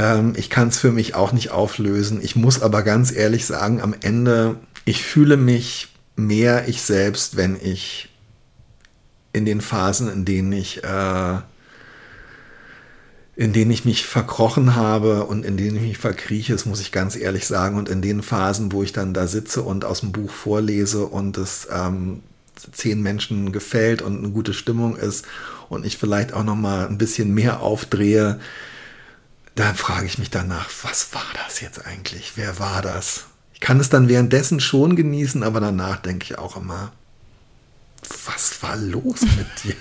[0.00, 2.20] ähm, ich kann es für mich auch nicht auflösen.
[2.22, 7.56] Ich muss aber ganz ehrlich sagen, am Ende, ich fühle mich mehr ich selbst, wenn
[7.60, 8.08] ich
[9.32, 11.38] in den Phasen, in denen ich, äh,
[13.36, 16.92] in denen ich mich verkrochen habe und in denen ich mich verkrieche, das muss ich
[16.92, 20.12] ganz ehrlich sagen, und in den Phasen, wo ich dann da sitze und aus dem
[20.12, 22.22] Buch vorlese und es ähm,
[22.72, 25.26] zehn Menschen gefällt und eine gute Stimmung ist
[25.68, 28.40] und ich vielleicht auch noch mal ein bisschen mehr aufdrehe,
[29.54, 32.32] da frage ich mich danach, was war das jetzt eigentlich?
[32.36, 33.24] Wer war das?
[33.54, 36.92] Ich kann es dann währenddessen schon genießen, aber danach denke ich auch immer,
[38.24, 39.76] was war los mit dir?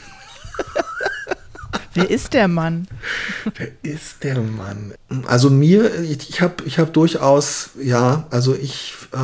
[1.93, 2.87] Wer ist der Mann?
[3.55, 4.93] Wer ist der Mann?
[5.25, 9.17] Also mir, ich, ich habe ich hab durchaus, ja, also ich, äh,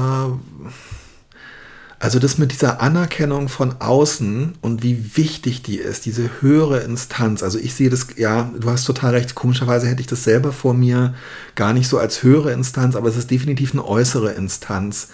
[2.06, 7.42] also das mit dieser Anerkennung von außen und wie wichtig die ist, diese höhere Instanz.
[7.42, 10.76] Also ich sehe das, ja, du hast total recht, komischerweise hätte ich das selber vor
[10.76, 11.16] mir
[11.56, 15.08] gar nicht so als höhere Instanz, aber es ist definitiv eine äußere Instanz.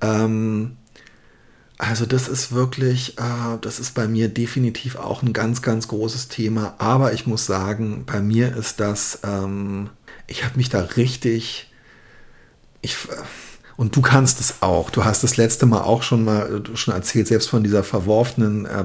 [0.00, 0.76] Ähm,
[1.76, 6.28] also das ist wirklich, äh, das ist bei mir definitiv auch ein ganz, ganz großes
[6.28, 6.76] Thema.
[6.78, 9.90] Aber ich muss sagen, bei mir ist das, ähm,
[10.28, 11.72] ich habe mich da richtig,
[12.80, 13.16] ich, äh,
[13.78, 14.90] und du kannst es auch.
[14.90, 18.66] Du hast das letzte Mal auch schon mal äh, schon erzählt, selbst von dieser verworfenen,
[18.66, 18.84] äh,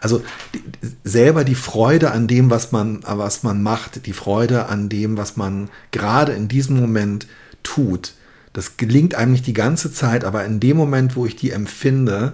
[0.00, 0.22] also
[0.54, 0.62] die,
[1.04, 5.18] selber die Freude an dem, was man, äh, was man macht, die Freude an dem,
[5.18, 7.26] was man gerade in diesem Moment
[7.62, 8.14] tut.
[8.54, 12.32] Das gelingt einem nicht die ganze Zeit, aber in dem Moment, wo ich die empfinde,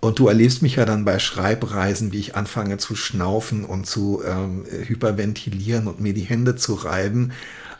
[0.00, 4.20] und du erlebst mich ja dann bei Schreibreisen, wie ich anfange zu schnaufen und zu
[4.26, 7.30] ähm, hyperventilieren und mir die Hände zu reiben.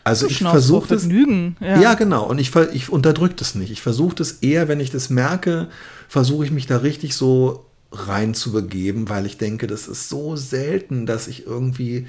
[0.05, 1.03] Also ich versuche das.
[1.03, 1.57] Vergnügen.
[1.61, 1.81] Ja.
[1.81, 1.95] Ja.
[1.95, 2.25] genau.
[2.29, 3.71] Und ich, ich unterdrücke das nicht.
[3.71, 5.69] Ich versuche das eher, wenn ich das merke,
[6.09, 10.35] versuche ich mich da richtig so rein zu begeben, weil ich denke, das ist so
[10.37, 12.07] selten, dass ich irgendwie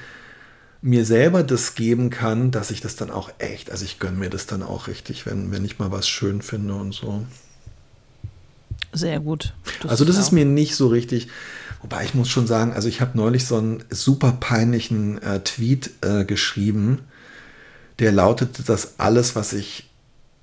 [0.82, 4.30] mir selber das geben kann, dass ich das dann auch echt, also ich gönne mir
[4.30, 7.24] das dann auch richtig, wenn, wenn ich mal was schön finde und so.
[8.92, 9.54] Sehr gut.
[9.88, 11.28] also das ist auch- mir nicht so richtig,
[11.82, 15.92] wobei ich muss schon sagen, also ich habe neulich so einen super peinlichen äh, Tweet
[16.02, 17.00] äh, geschrieben,
[18.04, 19.90] der lautete, dass alles, was ich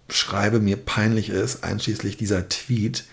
[0.09, 3.05] schreibe, mir peinlich ist, einschließlich dieser Tweet.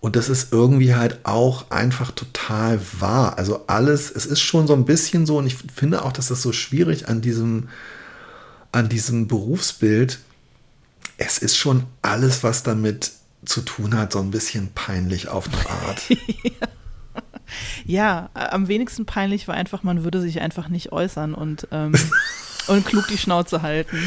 [0.00, 3.38] Und das ist irgendwie halt auch einfach total wahr.
[3.38, 6.42] Also alles, es ist schon so ein bisschen so, und ich finde auch, dass das
[6.42, 7.68] so schwierig an diesem,
[8.72, 10.18] an diesem Berufsbild,
[11.16, 13.12] es ist schon alles, was damit
[13.44, 16.02] zu tun hat, so ein bisschen peinlich auf eine Art.
[17.84, 21.92] Ja, am wenigsten peinlich war einfach, man würde sich einfach nicht äußern und, ähm,
[22.68, 23.98] und klug die Schnauze halten.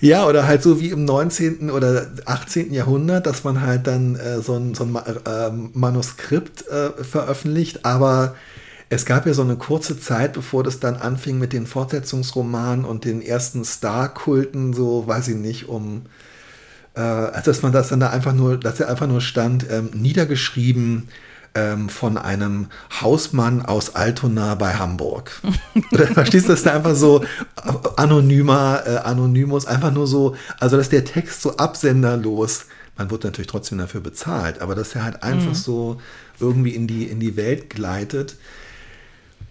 [0.00, 1.70] Ja, oder halt so wie im 19.
[1.70, 2.72] oder 18.
[2.72, 8.34] Jahrhundert, dass man halt dann äh, so ein, so ein äh, Manuskript äh, veröffentlicht, aber
[8.90, 13.04] es gab ja so eine kurze Zeit, bevor das dann anfing mit den Fortsetzungsromanen und
[13.04, 16.02] den ersten Star-Kulten, so weiß ich nicht, um
[16.94, 19.90] äh, also dass man das dann da einfach nur, dass er einfach nur stand, ähm,
[19.94, 21.08] niedergeschrieben
[21.54, 22.66] ähm, von einem
[23.00, 25.40] Hausmann aus Altona bei Hamburg.
[25.92, 27.24] Oder verstehst du, dass da einfach so
[27.96, 33.48] anonymer, äh, anonymus, einfach nur so, also dass der Text so absenderlos, man wird natürlich
[33.48, 36.00] trotzdem dafür bezahlt, aber dass er halt einfach so
[36.40, 38.36] irgendwie in die, in die Welt gleitet.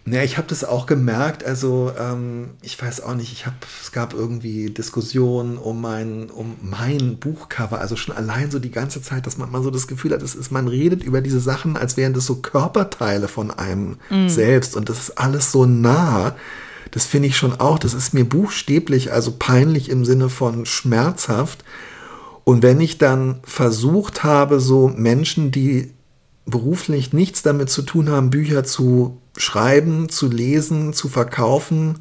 [0.06, 1.46] Ja, ich habe das auch gemerkt.
[1.46, 3.32] Also ähm, ich weiß auch nicht.
[3.32, 7.80] Ich habe, es gab irgendwie Diskussionen um mein, um mein Buchcover.
[7.80, 10.36] Also schon allein so die ganze Zeit, dass man mal so das Gefühl hat, es
[10.36, 14.76] ist, man redet über diese Sachen, als wären das so Körperteile von einem selbst.
[14.76, 16.36] Und das ist alles so nah.
[16.92, 17.80] Das finde ich schon auch.
[17.80, 21.64] Das ist mir buchstäblich, also peinlich im Sinne von schmerzhaft.
[22.44, 25.93] Und wenn ich dann versucht habe, so Menschen, die
[26.46, 32.00] beruflich nichts damit zu tun haben, Bücher zu schreiben, zu lesen, zu verkaufen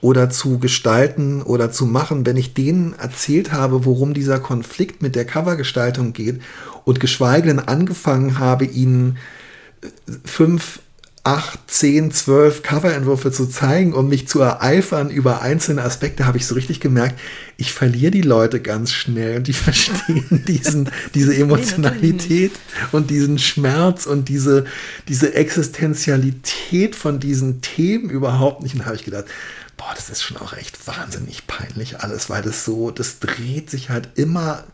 [0.00, 5.16] oder zu gestalten oder zu machen, wenn ich denen erzählt habe, worum dieser Konflikt mit
[5.16, 6.40] der Covergestaltung geht
[6.84, 9.18] und geschweige denn angefangen habe, ihnen
[10.24, 10.80] fünf
[11.28, 16.46] acht, zehn, zwölf Coverentwürfe zu zeigen und mich zu ereifern über einzelne Aspekte, habe ich
[16.46, 17.20] so richtig gemerkt,
[17.58, 22.52] ich verliere die Leute ganz schnell und die verstehen diesen, diese Emotionalität
[22.92, 24.64] und diesen Schmerz und diese,
[25.06, 28.74] diese Existenzialität von diesen Themen überhaupt nicht.
[28.74, 29.26] Und habe ich gedacht,
[29.76, 33.90] boah, das ist schon auch echt wahnsinnig peinlich alles, weil das so, das dreht sich
[33.90, 34.64] halt immer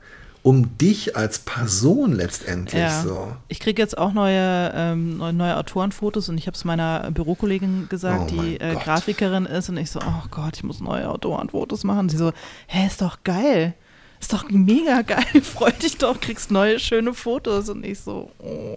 [0.45, 3.03] um dich als Person letztendlich ja.
[3.03, 3.35] so.
[3.49, 8.31] Ich kriege jetzt auch neue, ähm, neue Autorenfotos und ich habe es meiner Bürokollegin gesagt,
[8.31, 12.11] oh die äh, Grafikerin ist und ich so, oh Gott, ich muss neue Autorenfotos machen.
[12.11, 12.33] sie so,
[12.67, 13.73] hä, ist doch geil.
[14.21, 15.25] Ist doch mega geil.
[15.43, 18.77] Freu dich doch, kriegst neue schöne Fotos und ich so, oh.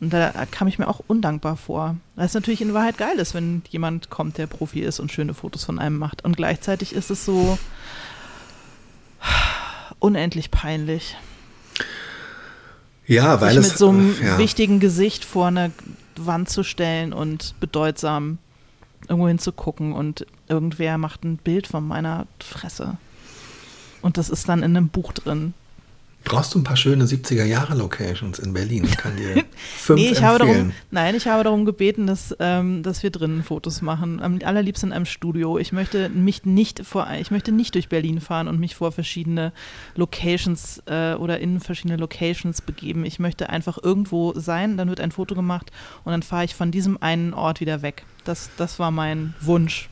[0.00, 1.96] Und da kam ich mir auch undankbar vor.
[2.14, 5.34] Weil es natürlich in Wahrheit geil ist, wenn jemand kommt, der Profi ist und schöne
[5.34, 6.24] Fotos von einem macht.
[6.24, 7.58] Und gleichzeitig ist es so,
[10.02, 11.16] unendlich peinlich.
[13.06, 14.38] Ja, weil es mit so einem ja.
[14.38, 15.72] wichtigen Gesicht vor eine
[16.16, 18.38] Wand zu stellen und bedeutsam
[19.08, 22.96] irgendwo hinzugucken und irgendwer macht ein Bild von meiner Fresse.
[24.00, 25.54] Und das ist dann in einem Buch drin.
[26.32, 28.84] Brauchst du ein paar schöne 70er Jahre Locations in Berlin?
[28.84, 29.44] Ich kann dir
[29.76, 30.26] fünf nee, ich empfehlen.
[30.26, 34.22] habe darum, nein, ich habe darum gebeten, dass, ähm, dass wir drinnen Fotos machen.
[34.22, 35.58] Am allerliebsten in einem Studio.
[35.58, 39.52] Ich möchte mich nicht vor, ich möchte nicht durch Berlin fahren und mich vor verschiedene
[39.94, 43.04] Locations äh, oder in verschiedene Locations begeben.
[43.04, 45.70] Ich möchte einfach irgendwo sein, dann wird ein Foto gemacht
[46.02, 48.06] und dann fahre ich von diesem einen Ort wieder weg.
[48.24, 49.90] Das, das war mein Wunsch.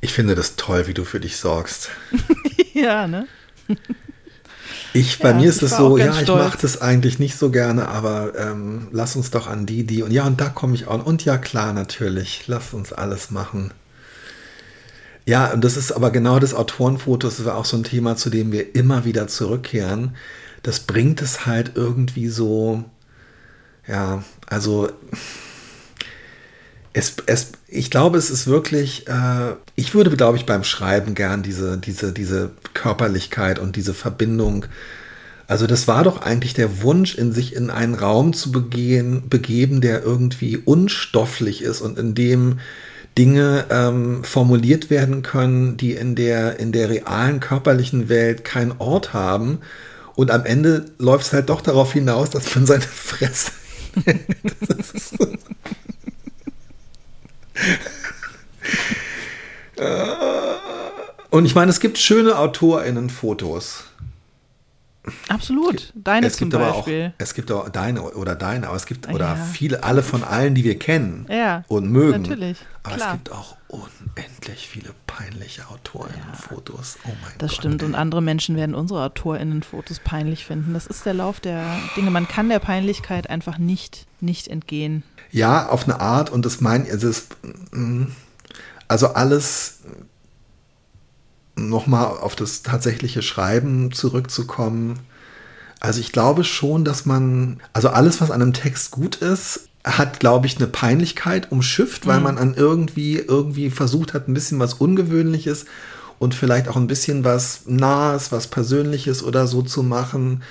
[0.00, 1.90] Ich finde das toll, wie du für dich sorgst.
[2.72, 3.26] ja, ne?
[4.92, 7.88] Ich, bei Ja, mir ist es so, ja, ich mache das eigentlich nicht so gerne,
[7.88, 11.04] aber ähm, lass uns doch an die, die und ja, und da komme ich auch.
[11.04, 13.72] Und ja, klar, natürlich, lass uns alles machen.
[15.26, 18.30] Ja, und das ist aber genau das Autorenfoto, das war auch so ein Thema, zu
[18.30, 20.16] dem wir immer wieder zurückkehren.
[20.62, 22.84] Das bringt es halt irgendwie so,
[23.86, 24.90] ja, also
[26.92, 31.42] es, es, ich glaube, es ist wirklich, äh, ich würde, glaube ich, beim Schreiben gern
[31.42, 34.64] diese, diese, diese Körperlichkeit und diese Verbindung.
[35.46, 39.80] Also das war doch eigentlich der Wunsch, in sich in einen Raum zu begehen, begeben,
[39.82, 42.58] der irgendwie unstofflich ist und in dem
[43.18, 49.12] Dinge ähm, formuliert werden können, die in der, in der realen körperlichen Welt keinen Ort
[49.12, 49.58] haben.
[50.14, 53.52] Und am Ende läuft es halt doch darauf hinaus, dass man seine Fresse.
[54.68, 55.14] das ist.
[61.30, 63.84] Und ich meine, es gibt schöne AutorInnen-Fotos.
[65.28, 65.92] Absolut.
[65.94, 67.14] Deine es zum gibt aber auch, Beispiel.
[67.16, 69.36] es gibt auch deine oder deine, aber es gibt Ah, oder ja.
[69.36, 72.22] viele, alle von allen, die wir kennen Ja, und mögen.
[72.22, 73.08] natürlich, Aber klar.
[73.08, 76.98] es gibt auch unendlich viele peinliche AutorInnen-Fotos.
[77.04, 77.58] Oh mein Das Gott.
[77.60, 77.82] stimmt.
[77.84, 80.74] Und andere Menschen werden unsere AutorInnen-Fotos peinlich finden.
[80.74, 81.64] Das ist der Lauf der
[81.96, 82.10] Dinge.
[82.10, 85.04] Man kann der Peinlichkeit einfach nicht, nicht entgehen.
[85.30, 87.26] Ja, auf eine Art und das mein, es ist,
[87.72, 88.04] mm,
[88.88, 89.78] also alles
[91.56, 94.98] nochmal auf das tatsächliche Schreiben zurückzukommen.
[95.80, 100.20] Also ich glaube schon, dass man, also alles, was an einem Text gut ist, hat,
[100.20, 104.74] glaube ich, eine Peinlichkeit umschifft, weil man an irgendwie, irgendwie versucht hat, ein bisschen was
[104.74, 105.66] Ungewöhnliches
[106.18, 110.42] und vielleicht auch ein bisschen was Nahes, was Persönliches oder so zu machen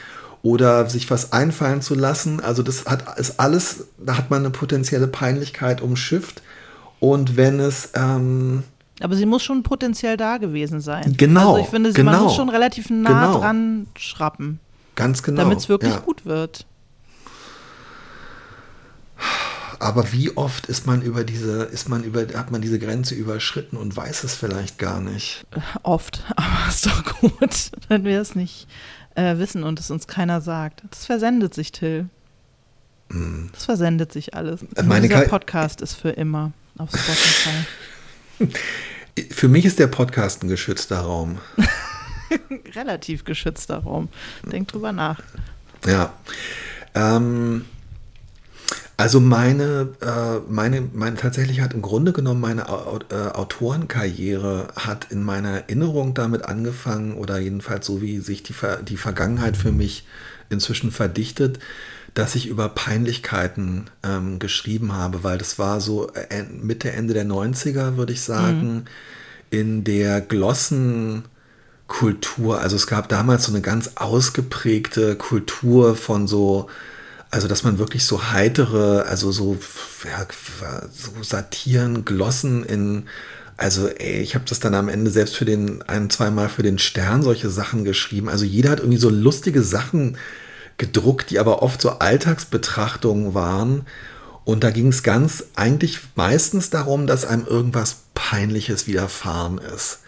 [0.47, 2.39] oder sich was einfallen zu lassen.
[2.39, 6.41] Also das hat ist alles, da hat man eine potenzielle Peinlichkeit umschifft.
[7.01, 8.63] Und wenn es, ähm,
[9.01, 11.15] Aber sie muss schon potenziell da gewesen sein.
[11.17, 13.39] Genau, Also ich finde, sie- man genau, muss schon relativ nah genau.
[13.39, 14.59] dran schrappen,
[14.95, 15.41] ganz genau.
[15.41, 15.99] damit es wirklich ja.
[15.99, 16.65] gut wird.
[19.79, 23.75] Aber wie oft ist man über diese, ist man über, hat man diese Grenze überschritten
[23.75, 25.45] und weiß es vielleicht gar nicht?
[25.83, 26.23] Oft.
[26.37, 28.67] Aber ist doch gut, wenn wir es nicht
[29.17, 30.83] äh, wissen und es uns keiner sagt.
[30.89, 32.07] Das versendet sich, Till.
[33.53, 34.61] Das versendet sich alles.
[34.75, 37.65] Äh, meine Dieser Ka- Podcast ist für immer auf Spotify.
[39.31, 41.39] Für mich ist der Podcast ein geschützter Raum.
[42.75, 44.09] Relativ geschützter Raum.
[44.45, 45.19] Denk drüber nach.
[45.87, 46.13] Ja.
[46.93, 47.65] Ähm,
[48.97, 55.23] also meine, äh, meine, meine, tatsächlich hat im Grunde genommen meine äh, Autorenkarriere hat in
[55.23, 58.55] meiner Erinnerung damit angefangen oder jedenfalls so wie sich die,
[58.87, 60.07] die Vergangenheit für mich
[60.49, 61.59] inzwischen verdichtet,
[62.15, 67.25] dass ich über Peinlichkeiten ähm, geschrieben habe, weil das war so äh, Mitte, Ende der
[67.25, 68.85] 90er, würde ich sagen,
[69.51, 71.25] in der Glossen
[71.85, 72.59] Kultur.
[72.59, 76.67] Also es gab damals so eine ganz ausgeprägte Kultur von so,
[77.29, 79.57] also dass man wirklich so heitere, also so,
[80.05, 80.25] ja,
[80.91, 83.07] so Satiren, Glossen in
[83.57, 86.79] Also ey, ich habe das dann am Ende selbst für den ein, zweimal für den
[86.79, 88.29] Stern solche Sachen geschrieben.
[88.29, 90.17] Also jeder hat irgendwie so lustige Sachen
[90.77, 93.85] gedruckt, die aber oft so Alltagsbetrachtungen waren.
[94.45, 100.01] Und da ging es ganz eigentlich meistens darum, dass einem irgendwas Peinliches widerfahren ist.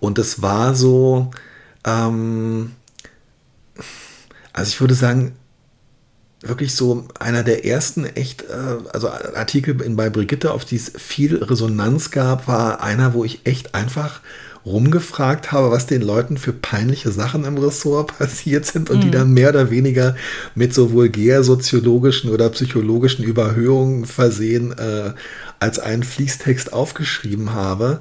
[0.00, 1.30] Und es war so,
[1.84, 2.72] ähm,
[4.52, 5.36] also ich würde sagen,
[6.40, 10.92] wirklich so einer der ersten echt, äh, also Artikel in, bei Brigitte, auf die es
[10.96, 14.20] viel Resonanz gab, war einer, wo ich echt einfach
[14.64, 19.00] rumgefragt habe, was den Leuten für peinliche Sachen im Ressort passiert sind und mhm.
[19.02, 20.14] die dann mehr oder weniger
[20.54, 25.12] mit so vulgär soziologischen oder psychologischen Überhöhungen versehen äh,
[25.58, 28.00] als einen Fließtext aufgeschrieben habe,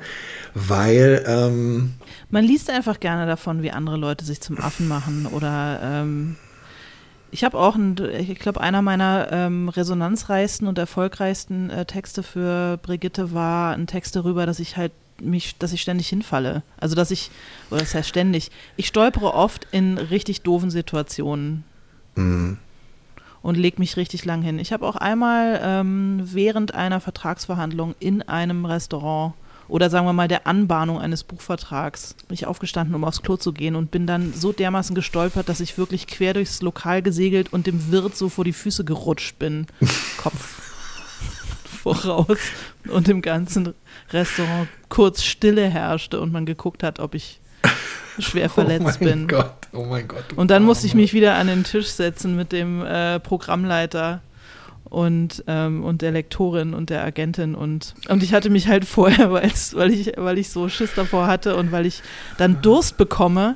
[0.54, 1.94] weil ähm,
[2.30, 6.36] man liest einfach gerne davon, wie andere Leute sich zum Affen machen oder ähm
[7.32, 12.78] ich habe auch, ein, ich glaube, einer meiner ähm, resonanzreichsten und erfolgreichsten äh, Texte für
[12.78, 16.64] Brigitte war ein Text darüber, dass ich halt mich, dass ich ständig hinfalle.
[16.80, 17.32] Also dass ich,
[17.70, 21.64] oder das heißt ständig, ich stolpere oft in richtig doofen Situationen.
[22.16, 22.58] Mhm.
[23.42, 24.60] Und leg mich richtig lang hin.
[24.60, 29.34] Ich habe auch einmal ähm, während einer Vertragsverhandlung in einem Restaurant
[29.68, 33.54] oder sagen wir mal der Anbahnung eines Buchvertrags bin ich aufgestanden, um aufs Klo zu
[33.54, 37.68] gehen und bin dann so dermaßen gestolpert, dass ich wirklich quer durchs Lokal gesegelt und
[37.68, 39.68] dem Wirt so vor die Füße gerutscht bin.
[40.18, 40.62] Kopf
[41.88, 42.38] voraus
[42.90, 43.74] und im ganzen
[44.12, 47.40] Restaurant kurz Stille herrschte und man geguckt hat, ob ich
[48.20, 49.28] schwer verletzt oh bin.
[49.28, 50.34] Gott, oh mein Gott.
[50.36, 54.22] Und dann musste ich mich wieder an den Tisch setzen mit dem äh, Programmleiter
[54.90, 59.32] und, ähm, und der Lektorin und der Agentin und, und ich hatte mich halt vorher,
[59.32, 59.46] weil
[59.92, 62.02] ich, weil ich so Schiss davor hatte und weil ich
[62.38, 63.56] dann Durst bekomme,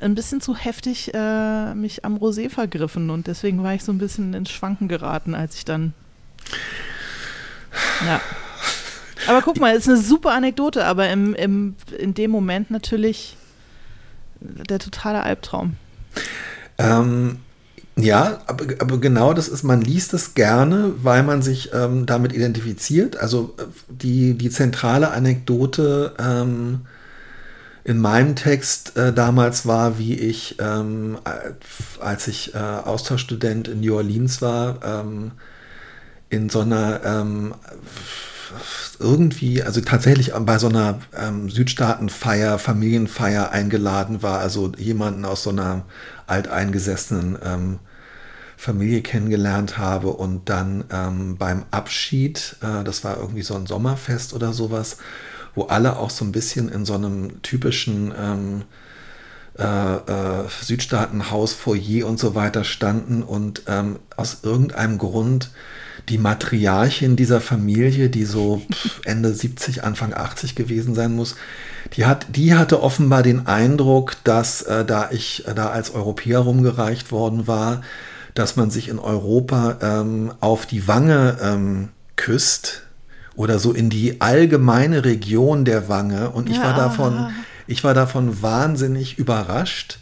[0.00, 3.98] ein bisschen zu heftig äh, mich am Rosé vergriffen und deswegen war ich so ein
[3.98, 5.92] bisschen ins Schwanken geraten, als ich dann
[8.06, 8.20] ja.
[9.26, 13.36] Aber guck mal, ist eine super Anekdote, aber im, im, in dem Moment natürlich
[14.40, 15.76] der totale Albtraum.
[16.78, 17.40] Ähm,
[18.02, 22.32] ja, aber, aber, genau das ist, man liest es gerne, weil man sich ähm, damit
[22.32, 23.16] identifiziert.
[23.16, 26.82] Also äh, die, die zentrale Anekdote ähm,
[27.84, 31.18] in meinem Text äh, damals war, wie ich, ähm,
[32.00, 35.32] als ich äh, Austauschstudent in New Orleans war, ähm,
[36.28, 37.54] in so einer ähm,
[38.98, 45.50] irgendwie, also tatsächlich bei so einer ähm, Südstaatenfeier, Familienfeier eingeladen war, also jemanden aus so
[45.50, 45.84] einer
[46.26, 47.78] alteingesessenen ähm,
[48.58, 54.34] Familie kennengelernt habe und dann ähm, beim Abschied, äh, das war irgendwie so ein Sommerfest
[54.34, 54.96] oder sowas,
[55.54, 58.62] wo alle auch so ein bisschen in so einem typischen ähm,
[59.56, 65.52] äh, äh, Südstaatenhaus, Foyer und so weiter standen und ähm, aus irgendeinem Grund
[66.08, 68.60] die Matriarchin dieser Familie, die so
[69.04, 71.36] Ende 70, Anfang 80 gewesen sein muss,
[71.92, 76.40] die, hat, die hatte offenbar den Eindruck, dass äh, da ich äh, da als Europäer
[76.40, 77.82] rumgereicht worden war,
[78.38, 82.82] dass man sich in Europa ähm, auf die Wange ähm, küsst
[83.34, 86.30] oder so in die allgemeine Region der Wange.
[86.30, 86.64] Und ich ja.
[86.64, 87.30] war davon,
[87.66, 89.98] ich war davon wahnsinnig überrascht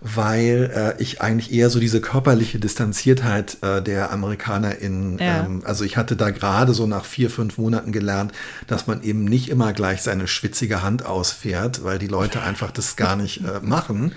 [0.00, 5.44] weil äh, ich eigentlich eher so diese körperliche Distanziertheit äh, der Amerikaner in, ja.
[5.44, 8.32] ähm, also ich hatte da gerade so nach vier, fünf Monaten gelernt,
[8.66, 12.96] dass man eben nicht immer gleich seine schwitzige Hand ausfährt, weil die Leute einfach das
[12.96, 14.12] gar nicht äh, machen.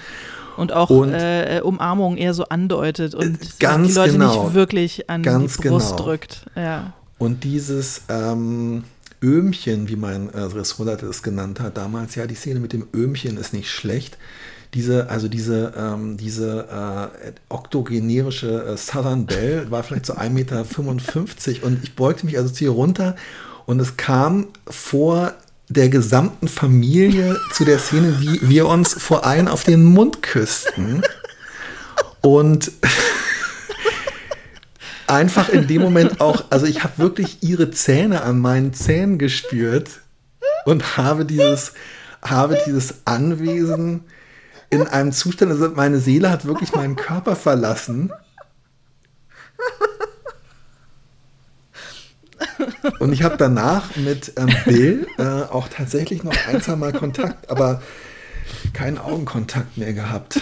[0.59, 5.23] Und auch und, äh, Umarmung eher so andeutet und die Leute genau, nicht wirklich an
[5.23, 5.95] die Brust genau.
[5.95, 6.45] drückt.
[6.55, 6.93] Ja.
[7.17, 8.83] Und dieses ähm,
[9.23, 13.37] Öhmchen, wie mein äh, Ressortleiter es genannt hat damals, ja, die Szene mit dem Öhmchen
[13.37, 14.17] ist nicht schlecht
[14.73, 16.67] diese, also diese, ähm, diese
[17.23, 22.53] äh, oktogenerische äh, Southern Belle war vielleicht so 1,55 Meter und ich beugte mich also
[22.53, 23.15] zu ihr runter
[23.65, 25.33] und es kam vor
[25.69, 31.03] der gesamten Familie zu der Szene, wie wir uns vor allem auf den Mund küssten.
[32.21, 32.71] Und
[35.07, 40.01] einfach in dem Moment auch, also ich habe wirklich ihre Zähne an meinen Zähnen gespürt
[40.65, 41.73] und habe dieses,
[42.21, 44.05] habe dieses Anwesen
[44.71, 48.11] in einem Zustand, also meine Seele hat wirklich meinen Körper verlassen.
[52.99, 57.49] Und ich habe danach mit ähm, Bill äh, auch tatsächlich noch ein, zwei Mal Kontakt,
[57.49, 57.81] aber
[58.73, 60.41] keinen Augenkontakt mehr gehabt.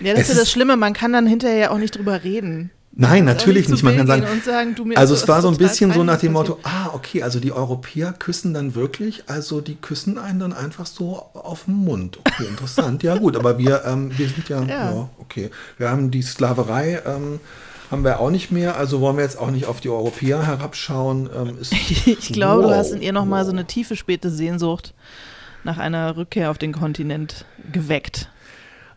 [0.00, 2.70] Ja, das es ist ja das Schlimme, man kann dann hinterher auch nicht drüber reden.
[2.94, 3.82] Nein, natürlich nicht.
[3.82, 6.90] Man kann sagen, sagen also es war so ein bisschen so nach dem Motto, ah,
[6.92, 11.64] okay, also die Europäer küssen dann wirklich, also die küssen einen dann einfach so auf
[11.64, 12.18] den Mund.
[12.18, 13.02] Okay, interessant.
[13.02, 14.92] ja gut, aber wir, ähm, wir sind ja, ja.
[14.92, 15.50] ja, okay.
[15.78, 17.40] Wir haben die Sklaverei ähm,
[17.92, 18.76] haben wir auch nicht mehr.
[18.76, 21.28] Also wollen wir jetzt auch nicht auf die Europäer herabschauen.
[21.34, 23.46] Ähm, ich glaube, wow, du hast in ihr nochmal wow.
[23.46, 24.94] so eine tiefe späte Sehnsucht
[25.62, 28.30] nach einer Rückkehr auf den Kontinent geweckt.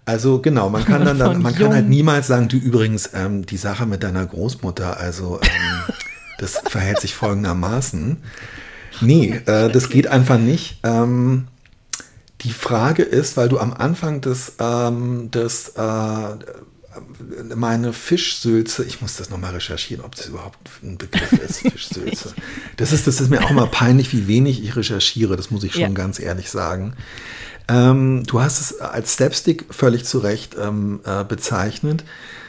[0.06, 3.58] Also genau, man kann dann, dann man kann halt niemals sagen, du übrigens, ähm, die
[3.58, 5.94] Sache mit deiner Großmutter, also ähm,
[6.38, 8.18] das verhält sich folgendermaßen.
[9.02, 10.80] Nee, äh, das geht einfach nicht.
[10.84, 11.48] Ähm,
[12.42, 16.36] die Frage ist, weil du am Anfang des, ähm, des äh,
[17.56, 22.34] meine Fischsülze, ich muss das nochmal recherchieren, ob das überhaupt ein Begriff ist, Fischsülze.
[22.78, 25.74] Das ist, das ist mir auch mal peinlich, wie wenig ich recherchiere, das muss ich
[25.74, 25.90] schon ja.
[25.90, 26.94] ganz ehrlich sagen.
[27.68, 32.04] Ähm, du hast es als Slapstick völlig zu Recht ähm, äh, bezeichnet.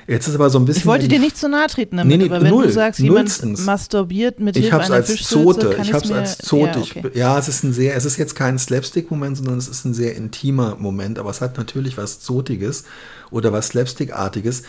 [0.08, 0.80] Jetzt ist aber so ein bisschen.
[0.80, 3.00] Ich wollte dir nicht zu nahe treten damit, nee, nee, aber wenn null, du sagst,
[3.00, 6.78] jemand masturbiert mit Hilfe einer als Zote, ich habe es als Zote.
[6.78, 7.02] Ja, okay.
[7.10, 9.94] ich, ja, es ist ein sehr, es ist jetzt kein Slapstick-Moment, sondern es ist ein
[9.94, 12.84] sehr intimer Moment, aber es hat natürlich was Zotiges
[13.30, 14.62] oder was Slapstick-artiges.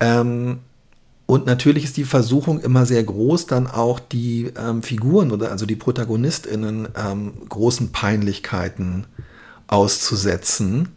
[0.00, 0.60] Ähm,
[1.26, 5.64] und natürlich ist die Versuchung immer sehr groß, dann auch die ähm, Figuren oder also
[5.64, 9.06] die ProtagonistInnen ähm, großen Peinlichkeiten
[9.66, 10.90] auszusetzen.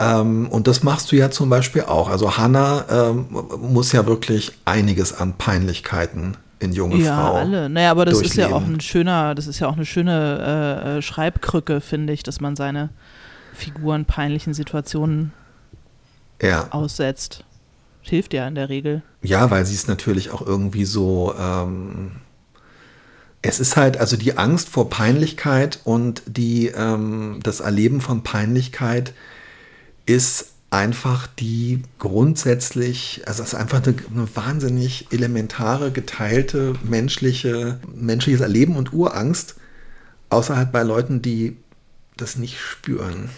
[0.00, 2.08] Ähm, und das machst du ja zum Beispiel auch.
[2.08, 3.26] Also Hannah ähm,
[3.60, 7.34] muss ja wirklich einiges an Peinlichkeiten in junge ja, Frau.
[7.34, 7.68] Ja, alle.
[7.68, 8.44] Naja, aber das durchleben.
[8.44, 12.12] ist ja auch ein schöner, das ist ja auch eine schöne äh, äh, Schreibkrücke, finde
[12.12, 12.90] ich, dass man seine
[13.54, 15.32] Figuren peinlichen Situationen
[16.40, 16.68] ja.
[16.70, 17.44] aussetzt.
[18.02, 19.02] Hilft ja in der Regel.
[19.22, 21.34] Ja, weil sie es natürlich auch irgendwie so.
[21.38, 22.12] Ähm,
[23.42, 29.14] es ist halt, also die Angst vor Peinlichkeit und die, ähm, das Erleben von Peinlichkeit
[30.06, 38.40] ist einfach die grundsätzlich, also es ist einfach eine, eine, wahnsinnig elementare, geteilte menschliche, menschliches
[38.40, 39.56] Erleben und Urangst,
[40.28, 41.56] außer halt bei Leuten, die
[42.16, 43.30] das nicht spüren.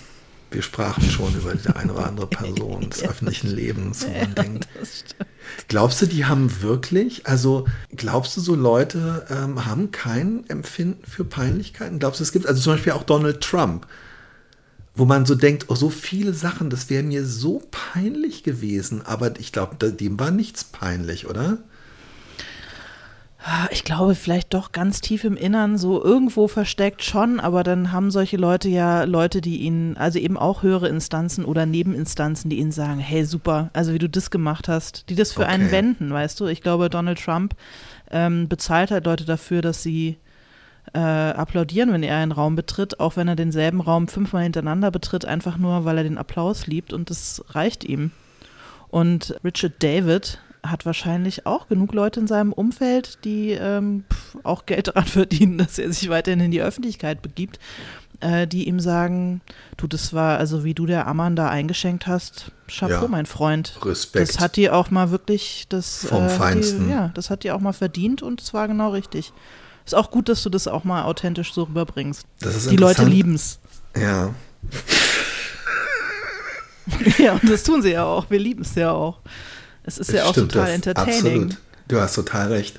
[0.53, 4.43] Wir sprachen schon über die eine oder andere Person des öffentlichen Lebens, wo man ja,
[4.43, 4.69] denkt.
[5.69, 11.25] Glaubst du, die haben wirklich, also glaubst du, so Leute ähm, haben kein Empfinden für
[11.25, 11.99] Peinlichkeiten?
[11.99, 13.87] Glaubst du, es gibt, also zum Beispiel auch Donald Trump,
[14.95, 19.41] wo man so denkt, oh, so viele Sachen, das wäre mir so peinlich gewesen, aber
[19.41, 21.59] ich glaube, dem war nichts peinlich, oder?
[23.73, 28.13] Ich glaube, vielleicht doch ganz tief im Innern, so irgendwo versteckt schon, aber dann haben
[28.13, 32.71] solche Leute ja Leute, die ihnen, also eben auch höhere Instanzen oder Nebeninstanzen, die ihnen
[32.71, 35.51] sagen, hey, super, also wie du das gemacht hast, die das für okay.
[35.51, 36.47] einen wenden, weißt du?
[36.47, 37.57] Ich glaube, Donald Trump
[38.13, 40.19] ähm, bezahlt halt Leute dafür, dass sie
[40.95, 45.25] äh, applaudieren, wenn er einen Raum betritt, auch wenn er denselben Raum fünfmal hintereinander betritt,
[45.25, 48.13] einfach nur, weil er den Applaus liebt und das reicht ihm.
[48.89, 54.05] Und Richard David hat wahrscheinlich auch genug Leute in seinem Umfeld, die ähm,
[54.43, 57.59] auch Geld daran verdienen, dass er sich weiterhin in die Öffentlichkeit begibt,
[58.21, 59.41] äh, die ihm sagen,
[59.77, 63.79] du, das war, also wie du der Ammann da eingeschenkt hast, Chapeau, ja, mein Freund.
[63.85, 64.29] Respekt.
[64.29, 66.87] Das hat dir auch mal wirklich, das, Vom äh, Feinsten.
[66.87, 69.33] Die, ja, das hat dir auch mal verdient und es war genau richtig.
[69.85, 72.25] Ist auch gut, dass du das auch mal authentisch so rüberbringst.
[72.71, 73.59] Die Leute lieben es.
[73.97, 74.33] Ja.
[77.19, 78.31] ja, und das tun sie ja auch.
[78.31, 79.19] Wir lieben es ja auch.
[79.85, 81.45] Es ist ja auch Stimmt, total entertaining.
[81.45, 81.57] Absolut.
[81.89, 82.79] Du hast total recht.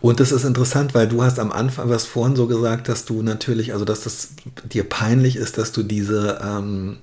[0.00, 3.22] Und das ist interessant, weil du hast am Anfang was vorhin so gesagt, dass du
[3.22, 4.28] natürlich, also dass das
[4.64, 6.98] dir peinlich ist, dass du diese ähm,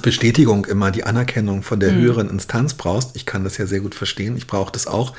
[0.00, 2.00] Bestätigung immer, die Anerkennung von der mhm.
[2.00, 3.14] höheren Instanz brauchst.
[3.14, 4.36] Ich kann das ja sehr gut verstehen.
[4.36, 5.14] Ich brauche das auch.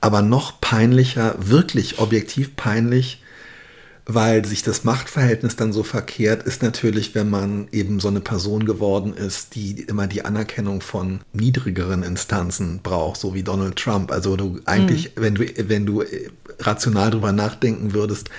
[0.00, 3.22] Aber noch peinlicher, wirklich objektiv peinlich,
[4.10, 8.64] weil sich das Machtverhältnis dann so verkehrt, ist natürlich, wenn man eben so eine Person
[8.64, 14.10] geworden ist, die immer die Anerkennung von niedrigeren Instanzen braucht, so wie Donald Trump.
[14.10, 15.20] Also du eigentlich, mhm.
[15.20, 16.02] wenn du, wenn du
[16.58, 18.30] rational drüber nachdenken würdest,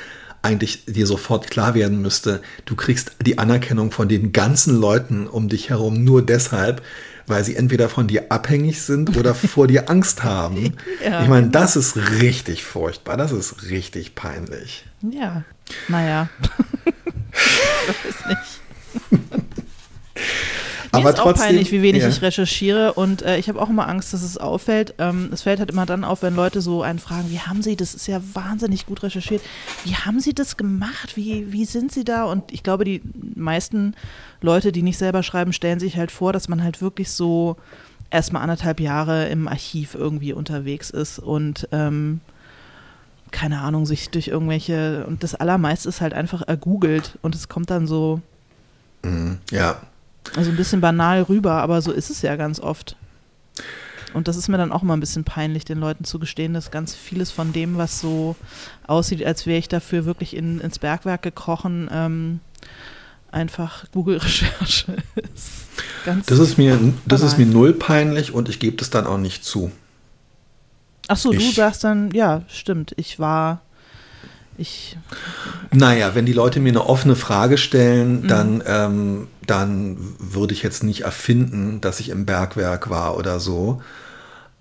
[0.42, 5.50] eigentlich dir sofort klar werden müsste, du kriegst die Anerkennung von den ganzen Leuten um
[5.50, 6.82] dich herum nur deshalb,
[7.28, 10.74] weil sie entweder von dir abhängig sind oder vor dir Angst haben.
[11.04, 11.60] Ja, ich meine, genau.
[11.60, 14.86] das ist richtig furchtbar, das ist richtig peinlich.
[15.02, 15.44] Ja,
[15.88, 16.30] naja.
[17.34, 18.62] ich weiß nicht.
[20.92, 22.10] Mir aber ist trotzdem, auch peinlich, wie wenig ja.
[22.10, 24.96] ich recherchiere und äh, ich habe auch immer Angst, dass es auffällt.
[24.98, 27.76] Ähm, es fällt halt immer dann auf, wenn Leute so einen fragen, wie haben sie,
[27.76, 29.44] das ist ja wahnsinnig gut recherchiert,
[29.86, 32.24] wie haben sie das gemacht, wie, wie sind sie da?
[32.24, 33.02] Und ich glaube, die
[33.36, 33.94] meisten
[34.42, 37.58] Leute, die nicht selber schreiben, stellen sich halt vor, dass man halt wirklich so
[38.10, 42.22] erstmal anderthalb Jahre im Archiv irgendwie unterwegs ist und ähm,
[43.32, 47.70] keine Ahnung, sich durch irgendwelche, und das Allermeiste ist halt einfach ergoogelt und es kommt
[47.70, 48.22] dann so.
[49.04, 49.82] Mhm, ja.
[50.36, 52.96] Also ein bisschen banal rüber, aber so ist es ja ganz oft.
[54.14, 56.72] Und das ist mir dann auch immer ein bisschen peinlich, den Leuten zu gestehen, dass
[56.72, 58.36] ganz vieles von dem, was so
[58.88, 62.40] aussieht, als wäre ich dafür wirklich in, ins Bergwerk gekrochen, ähm,
[63.32, 64.98] einfach Google-Recherche
[65.36, 65.52] ist.
[66.06, 69.18] Ganz das ist mir, das ist mir null peinlich und ich gebe das dann auch
[69.18, 69.72] nicht zu.
[71.12, 73.62] Ach so, du Ich- sagst dann, ja, stimmt, ich war,
[74.58, 74.96] ich,
[75.72, 77.58] Naja, wenn die Leute mir eine offene Frage Mhm.
[77.58, 83.40] stellen, dann, ähm, dann würde ich jetzt nicht erfinden, dass ich im Bergwerk war oder
[83.40, 83.82] so.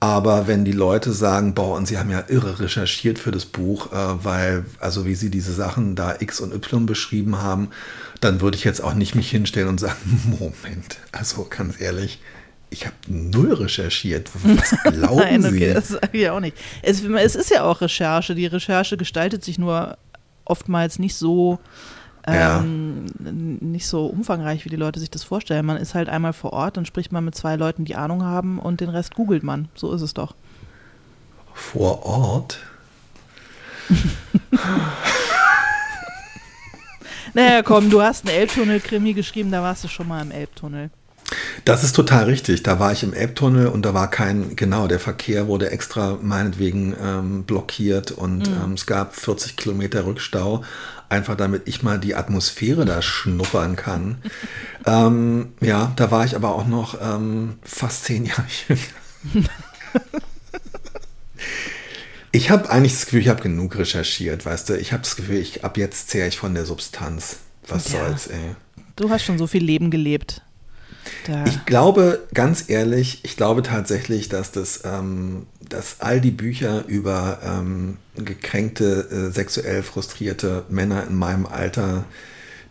[0.01, 3.92] Aber wenn die Leute sagen, boah, und sie haben ja irre recherchiert für das Buch,
[3.92, 7.68] äh, weil, also wie sie diese Sachen da X und Y beschrieben haben,
[8.20, 9.99] dann würde ich jetzt auch nicht mich hinstellen und sagen,
[10.38, 12.20] Moment, also ganz ehrlich,
[12.71, 14.31] ich habe null recherchiert.
[14.45, 15.49] Was glauben Nein, Sie?
[15.49, 16.57] okay, das sage ich auch nicht.
[16.83, 18.35] Es, es ist ja auch Recherche.
[18.35, 19.97] Die Recherche gestaltet sich nur
[20.45, 21.59] oftmals nicht so
[22.27, 22.59] Ja.
[22.61, 23.07] ähm,
[23.61, 25.64] nicht so umfangreich, wie die Leute sich das vorstellen.
[25.66, 28.59] Man ist halt einmal vor Ort, dann spricht man mit zwei Leuten, die Ahnung haben
[28.59, 29.69] und den Rest googelt man.
[29.75, 30.35] So ist es doch.
[31.55, 32.59] Vor Ort?
[37.35, 40.91] Naja, komm, du hast einen Elbtunnel-Krimi geschrieben, da warst du schon mal im Elbtunnel.
[41.64, 42.62] Das ist total richtig.
[42.62, 46.95] Da war ich im Elbtunnel und da war kein, genau, der Verkehr wurde extra meinetwegen
[47.03, 50.64] ähm, blockiert und ähm, es gab 40 Kilometer Rückstau,
[51.11, 54.18] einfach damit ich mal die Atmosphäre da schnuppern kann.
[54.87, 59.49] ähm, ja, da war ich aber auch noch ähm, fast zehn Jahre jünger.
[62.33, 64.79] Ich habe eigentlich das Gefühl, ich habe genug recherchiert, weißt du.
[64.79, 67.39] Ich habe das Gefühl, ich, ab jetzt zehre ich von der Substanz.
[67.66, 68.01] Was Ja.
[68.07, 68.55] soll's, ey.
[68.97, 70.43] Du hast schon so viel Leben gelebt.
[71.27, 76.85] Da, Ich glaube, ganz ehrlich, ich glaube tatsächlich, dass das, ähm, dass all die Bücher
[76.87, 82.05] über ähm, gekränkte, äh, sexuell frustrierte Männer in meinem Alter,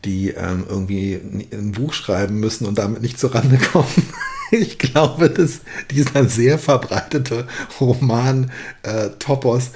[0.06, 1.16] die ähm, irgendwie
[1.52, 3.88] ein Buch schreiben müssen und damit nicht zurande kommen.
[4.52, 7.48] Ich glaube, dass dieser sehr verbreitete
[7.80, 9.72] Roman-Topos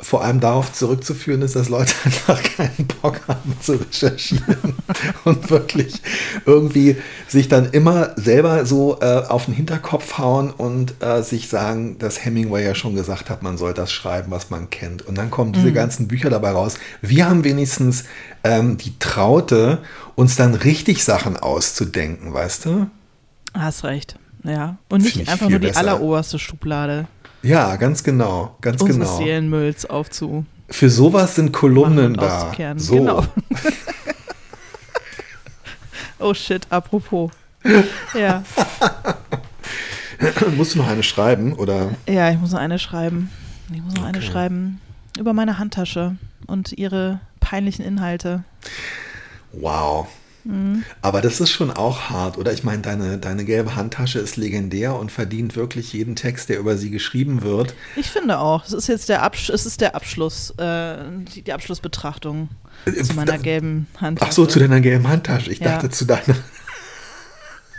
[0.00, 4.74] vor allem darauf zurückzuführen ist, dass Leute einfach keinen Bock haben zu recherchieren
[5.24, 6.00] und wirklich
[6.46, 6.96] irgendwie
[7.28, 12.24] sich dann immer selber so äh, auf den Hinterkopf hauen und äh, sich sagen, dass
[12.24, 15.02] Hemingway ja schon gesagt hat, man soll das schreiben, was man kennt.
[15.02, 16.74] Und dann kommen diese ganzen Bücher dabei raus.
[17.00, 18.04] Wir haben wenigstens
[18.42, 19.78] ähm, die Traute,
[20.16, 22.86] uns dann richtig Sachen auszudenken, weißt du?
[23.54, 24.16] Hast recht.
[24.42, 24.76] Ja.
[24.90, 25.80] Und nicht einfach nur die besser.
[25.80, 27.06] alleroberste Schublade
[27.42, 29.18] Ja, ganz genau, ganz unseres genau.
[29.18, 30.44] Seelenmülls aufzu.
[30.68, 32.52] Für sowas sind Kolumnen da.
[32.76, 32.94] So.
[32.96, 33.24] Genau.
[36.18, 37.30] oh shit, apropos.
[38.18, 38.42] Ja.
[40.56, 41.90] Musst du noch eine schreiben oder?
[42.08, 43.30] ja, ich muss noch eine schreiben.
[43.72, 44.26] Ich muss noch eine Okay.
[44.26, 44.80] schreiben
[45.18, 48.44] über meine Handtasche und ihre peinlichen Inhalte.
[49.52, 50.06] Wow.
[50.44, 50.84] Mhm.
[51.02, 52.52] Aber das ist schon auch hart, oder?
[52.52, 56.76] Ich meine, deine, deine gelbe Handtasche ist legendär und verdient wirklich jeden Text, der über
[56.76, 57.74] sie geschrieben wird.
[57.96, 60.96] Ich finde auch, es ist jetzt der, Absch es ist der Abschluss, äh,
[61.34, 62.48] die, Abschlussbetrachtung
[63.02, 64.28] zu meiner Äh, gelben Handtasche.
[64.30, 65.50] Ach so, zu deiner gelben Handtasche.
[65.50, 65.72] Ich Ja.
[65.76, 66.36] dachte zu deiner.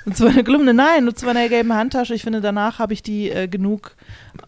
[0.05, 2.13] Und zu meiner Kolumne, nein, nur zu meiner gelben Handtasche.
[2.13, 3.95] Ich finde, danach habe ich die äh, genug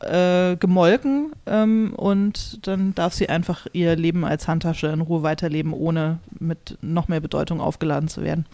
[0.01, 5.74] äh, gemolken ähm, und dann darf sie einfach ihr Leben als Handtasche in Ruhe weiterleben,
[5.74, 8.45] ohne mit noch mehr Bedeutung aufgeladen zu werden.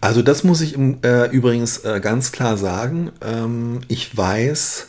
[0.00, 3.10] Also das muss ich äh, übrigens äh, ganz klar sagen.
[3.20, 4.88] Ähm, ich weiß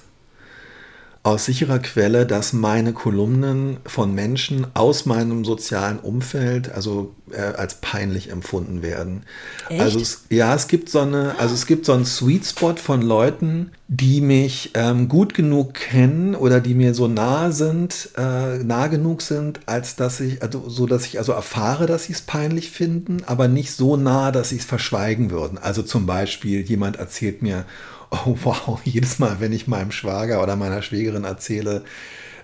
[1.21, 7.75] aus sicherer Quelle, dass meine Kolumnen von Menschen aus meinem sozialen Umfeld also äh, als
[7.75, 9.23] peinlich empfunden werden.
[9.67, 9.81] Echt?
[9.81, 13.01] Also es, ja, es gibt so eine, also es gibt so einen Sweet Spot von
[13.01, 18.87] Leuten, die mich ähm, gut genug kennen oder die mir so nah sind, äh, nah
[18.87, 22.71] genug sind, als dass ich, also so dass ich also erfahre, dass sie es peinlich
[22.71, 25.57] finden, aber nicht so nah, dass sie es verschweigen würden.
[25.57, 27.65] Also zum Beispiel jemand erzählt mir,
[28.11, 31.83] oh wow, jedes Mal, wenn ich meinem Schwager oder meiner Schwägerin erzähle,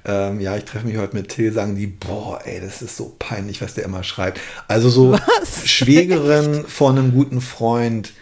[0.07, 3.15] ähm, ja, ich treffe mich heute mit Till, sagen die, boah, ey, das ist so
[3.17, 4.39] peinlich, was der immer schreibt.
[4.67, 5.67] Also so Was?
[5.67, 8.13] Schwägerin von einem guten Freund,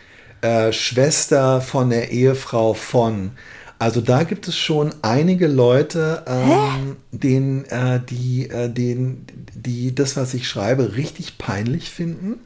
[0.41, 3.31] äh, Schwester von der Ehefrau von.
[3.79, 10.15] Also da gibt es schon einige Leute, ähm, denen, äh, die, äh, denen, die das,
[10.15, 12.39] was ich schreibe, richtig peinlich finden.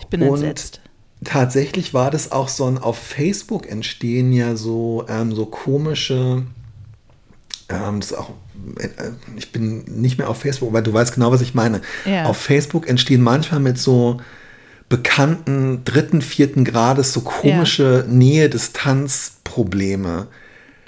[0.00, 0.80] Ich bin Und entsetzt.
[1.24, 6.42] Tatsächlich war das auch so ein, auf Facebook entstehen ja so, ähm, so komische,
[7.68, 8.30] ähm, das auch,
[8.78, 8.88] äh,
[9.36, 11.80] ich bin nicht mehr auf Facebook, aber du weißt genau, was ich meine.
[12.06, 12.24] Ja.
[12.24, 14.20] Auf Facebook entstehen manchmal mit so
[14.88, 20.26] bekannten dritten, vierten Grades so komische Nähe-Distanz-Probleme.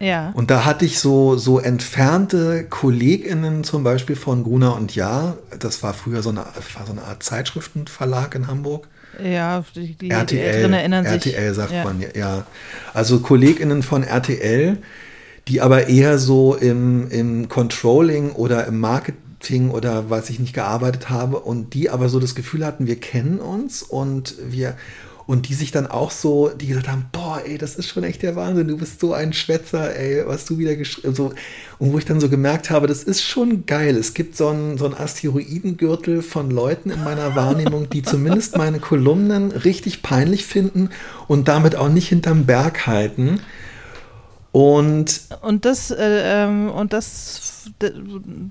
[0.01, 0.33] Ja.
[0.35, 5.37] Und da hatte ich so, so entfernte KollegInnen zum Beispiel von Gruner und Jahr.
[5.61, 8.89] Das war früher so eine, war so eine Art Zeitschriftenverlag in Hamburg.
[9.23, 11.35] Ja, die, die, die RTL, Älteren erinnern sich.
[11.35, 11.85] RTL sagt ja.
[11.85, 12.47] man ja.
[12.95, 14.79] Also KollegInnen von RTL,
[15.49, 21.11] die aber eher so im, im Controlling oder im Marketing oder weiß ich nicht gearbeitet
[21.11, 24.77] habe und die aber so das Gefühl hatten, wir kennen uns und wir
[25.27, 28.23] und die sich dann auch so, die gesagt haben, boah, ey, das ist schon echt
[28.23, 28.69] der Wahnsinn.
[28.69, 31.33] Du bist so ein Schwätzer, ey, was du wieder geschrieben so
[31.79, 33.97] Und wo ich dann so gemerkt habe, das ist schon geil.
[33.97, 38.81] Es gibt so einen, so einen Asteroidengürtel von Leuten in meiner Wahrnehmung, die zumindest meine
[38.81, 40.91] Kolumnen richtig peinlich finden
[41.29, 43.41] und damit auch nicht hinterm Berg halten.
[44.51, 47.52] Und, und das, äh, ähm, und das,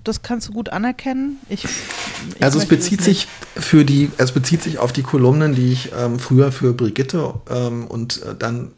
[0.03, 1.37] das kannst du gut anerkennen.
[1.49, 5.71] Ich, ich also es bezieht sich für die, es bezieht sich auf die Kolumnen, die
[5.71, 8.71] ich ähm, früher für Brigitte ähm, und äh, dann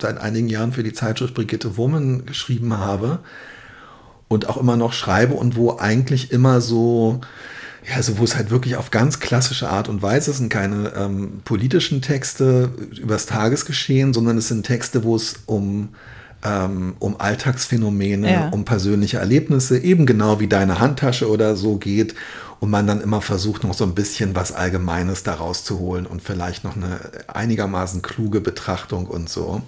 [0.00, 3.20] seit einigen Jahren für die Zeitschrift Brigitte Woman geschrieben habe
[4.28, 7.20] und auch immer noch schreibe und wo eigentlich immer so
[7.88, 11.40] ja, also wo es halt wirklich auf ganz klassische Art und Weise, sind keine ähm,
[11.44, 12.70] politischen Texte
[13.00, 15.90] übers Tagesgeschehen, sondern es sind Texte, wo es um
[16.44, 18.48] ähm, um Alltagsphänomene, ja.
[18.50, 22.14] um persönliche Erlebnisse, eben genau wie deine Handtasche oder so geht
[22.60, 26.22] und man dann immer versucht, noch so ein bisschen was Allgemeines daraus zu holen und
[26.22, 29.62] vielleicht noch eine einigermaßen kluge Betrachtung und so.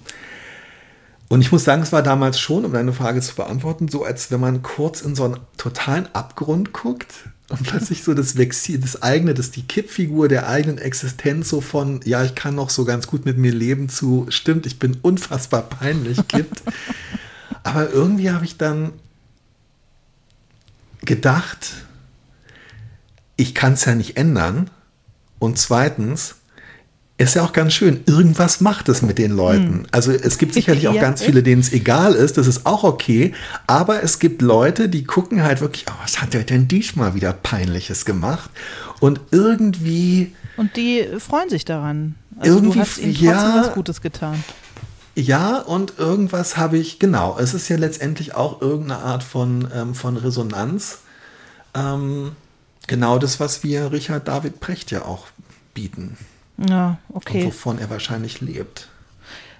[1.29, 4.29] Und ich muss sagen, es war damals schon, um deine Frage zu beantworten, so als
[4.29, 9.03] wenn man kurz in so einen totalen Abgrund guckt und plötzlich so das Vexil, das
[9.03, 13.05] eigene, das die Kippfigur der eigenen Existenz so von, ja, ich kann noch so ganz
[13.05, 16.63] gut mit mir leben zu, stimmt, ich bin unfassbar peinlich gibt.
[17.63, 18.91] Aber irgendwie habe ich dann
[21.01, 21.73] gedacht,
[23.35, 24.71] ich kann es ja nicht ändern.
[25.37, 26.37] Und zweitens,
[27.17, 28.01] ist ja auch ganz schön.
[28.07, 29.73] Irgendwas macht es mit den Leuten.
[29.73, 29.85] Hm.
[29.91, 32.37] Also es gibt sicherlich auch ganz viele, denen es egal ist.
[32.37, 33.33] Das ist auch okay.
[33.67, 37.31] Aber es gibt Leute, die gucken halt wirklich, oh, was hat der denn diesmal wieder
[37.33, 38.49] Peinliches gemacht?
[38.99, 40.33] Und irgendwie.
[40.57, 42.15] Und die freuen sich daran.
[42.39, 44.43] Also irgendwie, du hast ihnen trotzdem ja, was Gutes getan.
[45.15, 49.93] Ja, und irgendwas habe ich, genau, es ist ja letztendlich auch irgendeine Art von, ähm,
[49.93, 50.99] von Resonanz.
[51.75, 52.31] Ähm,
[52.87, 55.27] genau das, was wir Richard David Precht ja auch
[55.75, 56.17] bieten.
[56.57, 57.39] Ja, okay.
[57.39, 58.87] Und wovon er wahrscheinlich lebt.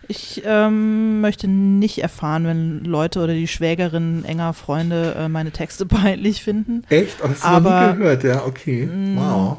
[0.08, 5.86] Ich ähm, möchte nicht erfahren, wenn Leute oder die Schwägerin enger Freunde äh, meine Texte
[5.88, 6.84] peinlich finden.
[6.90, 7.18] Echt?
[7.24, 8.86] Oh, hast du aber, noch nie gehört, ja, okay.
[8.86, 9.16] Mm.
[9.16, 9.58] Wow.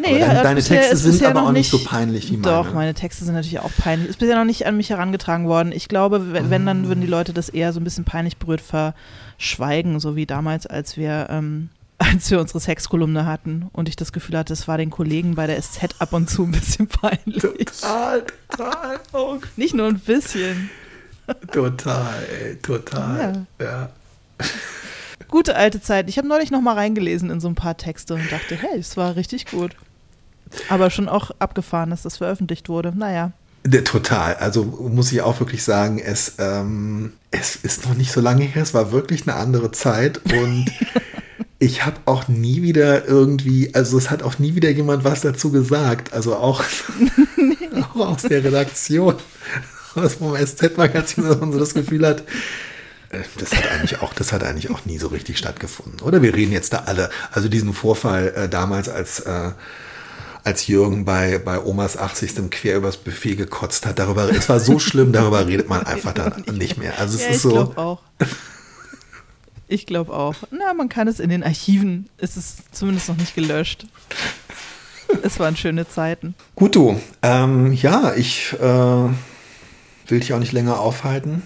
[0.00, 2.56] Nee, deine, deine Texte sind aber auch nicht so peinlich wie meine.
[2.56, 4.10] Doch, meine Texte sind natürlich auch peinlich.
[4.10, 5.72] Ist bisher noch nicht an mich herangetragen worden.
[5.72, 8.60] Ich glaube, wenn, wenn dann würden die Leute das eher so ein bisschen peinlich berührt
[8.60, 11.68] verschweigen, so wie damals, als wir ähm,
[12.14, 15.48] als wir unsere Sexkolumne hatten und ich das Gefühl hatte, es war den Kollegen bei
[15.48, 17.42] der SZ ab und zu ein bisschen peinlich.
[17.42, 19.00] Total, total.
[19.12, 19.38] Oh.
[19.56, 20.70] Nicht nur ein bisschen.
[21.52, 23.44] Total, ey, total.
[23.58, 23.64] Ja.
[23.64, 23.90] ja.
[25.28, 26.08] Gute alte Zeit.
[26.08, 28.96] Ich habe neulich noch mal reingelesen in so ein paar Texte und dachte, hey, es
[28.96, 29.74] war richtig gut.
[30.68, 32.92] Aber schon auch abgefahren, dass das veröffentlicht wurde.
[32.96, 33.32] Naja.
[33.84, 34.36] Total.
[34.36, 38.62] Also muss ich auch wirklich sagen, es, ähm, es ist noch nicht so lange her.
[38.62, 40.66] Es war wirklich eine andere Zeit und
[41.64, 45.50] ich habe auch nie wieder irgendwie, also es hat auch nie wieder jemand was dazu
[45.50, 46.12] gesagt.
[46.12, 46.62] Also auch,
[47.94, 49.14] auch aus der Redaktion,
[49.94, 52.20] aus dem SZ-Magazin, dass man so das Gefühl hat,
[53.10, 56.00] äh, das hat eigentlich auch, das hat eigentlich auch nie so richtig stattgefunden.
[56.02, 59.52] Oder wir reden jetzt da alle, also diesen Vorfall äh, damals, als, äh,
[60.44, 62.50] als Jürgen bei, bei Omas 80.
[62.50, 66.44] quer übers Buffet gekotzt hat, darüber, es war so schlimm, darüber redet man einfach dann
[66.52, 66.98] nicht mehr.
[66.98, 67.98] Also es ja, ist so.
[69.74, 70.36] Ich glaube auch.
[70.52, 73.86] Na, man kann es in den Archiven, ist es zumindest noch nicht gelöscht.
[75.24, 76.36] es waren schöne Zeiten.
[76.54, 77.00] Gut, du.
[77.22, 81.42] Ähm, ja, ich äh, will dich auch nicht länger aufhalten.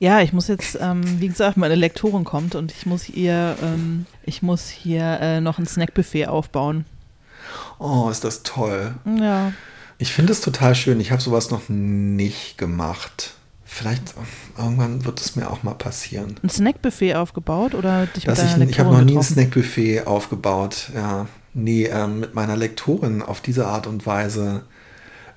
[0.00, 4.06] Ja, ich muss jetzt, ähm, wie gesagt, meine Lektorin kommt und ich muss ihr, ähm,
[4.24, 6.84] ich muss hier äh, noch ein Snackbuffet aufbauen.
[7.78, 8.94] Oh, ist das toll.
[9.20, 9.52] Ja.
[9.98, 10.98] Ich finde es total schön.
[10.98, 13.34] Ich habe sowas noch nicht gemacht.
[13.80, 14.14] Vielleicht
[14.58, 16.34] irgendwann wird es mir auch mal passieren.
[16.42, 20.06] Ein Snackbuffet aufgebaut oder dich Dass mit deiner ich, ich habe noch nie ein Snackbuffet
[20.06, 20.90] aufgebaut.
[20.94, 24.64] Ja, nie ähm, mit meiner Lektorin auf diese Art und Weise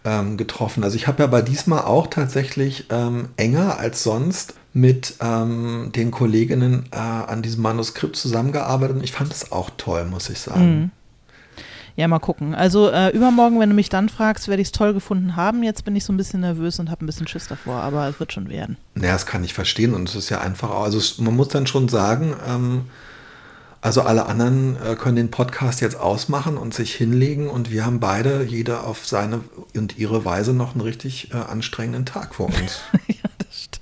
[0.03, 0.83] ähm, getroffen.
[0.83, 6.11] Also ich habe ja bei diesmal auch tatsächlich ähm, enger als sonst mit ähm, den
[6.11, 10.79] Kolleginnen äh, an diesem Manuskript zusammengearbeitet und ich fand es auch toll, muss ich sagen.
[10.79, 10.91] Mhm.
[11.95, 12.55] Ja, mal gucken.
[12.55, 15.61] Also äh, übermorgen, wenn du mich dann fragst, werde ich es toll gefunden haben.
[15.61, 18.19] Jetzt bin ich so ein bisschen nervös und habe ein bisschen Schiss davor, aber es
[18.19, 18.77] wird schon werden.
[18.95, 21.67] Naja, das kann ich verstehen und es ist ja einfach, also es, man muss dann
[21.67, 22.85] schon sagen, ähm,
[23.83, 27.99] also alle anderen äh, können den Podcast jetzt ausmachen und sich hinlegen und wir haben
[27.99, 29.41] beide, jeder auf seine
[29.75, 32.79] und ihre Weise noch einen richtig äh, anstrengenden Tag vor uns.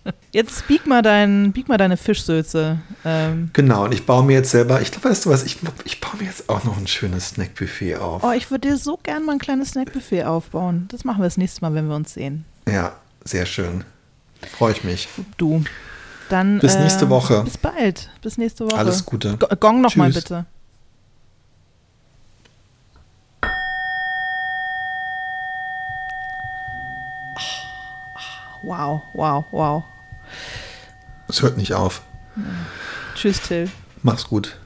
[0.06, 2.80] ja, Jetzt bieg mal, dein, bieg mal deine Fischsülze.
[3.06, 3.50] Ähm.
[3.54, 6.18] Genau, und ich baue mir jetzt selber, ich glaube, weißt du was, ich, ich baue
[6.18, 8.24] mir jetzt auch noch ein schönes Snackbuffet auf.
[8.24, 10.88] Oh, ich würde dir so gern mal ein kleines Snackbuffet aufbauen.
[10.92, 12.46] Das machen wir das nächste Mal, wenn wir uns sehen.
[12.68, 13.84] Ja, sehr schön.
[14.58, 15.08] Freue ich mich.
[15.38, 15.64] Du.
[16.30, 16.60] Dann.
[16.60, 17.44] Bis nächste äh, Woche.
[17.44, 18.10] Bis bald.
[18.22, 18.78] Bis nächste Woche.
[18.78, 19.38] Alles Gute.
[19.60, 19.98] Gong noch Tschüss.
[19.98, 20.46] mal bitte.
[28.64, 29.84] Wow, wow, wow.
[31.28, 32.02] Es hört nicht auf.
[33.16, 33.70] Tschüss, Till.
[34.04, 34.58] Mach's gut.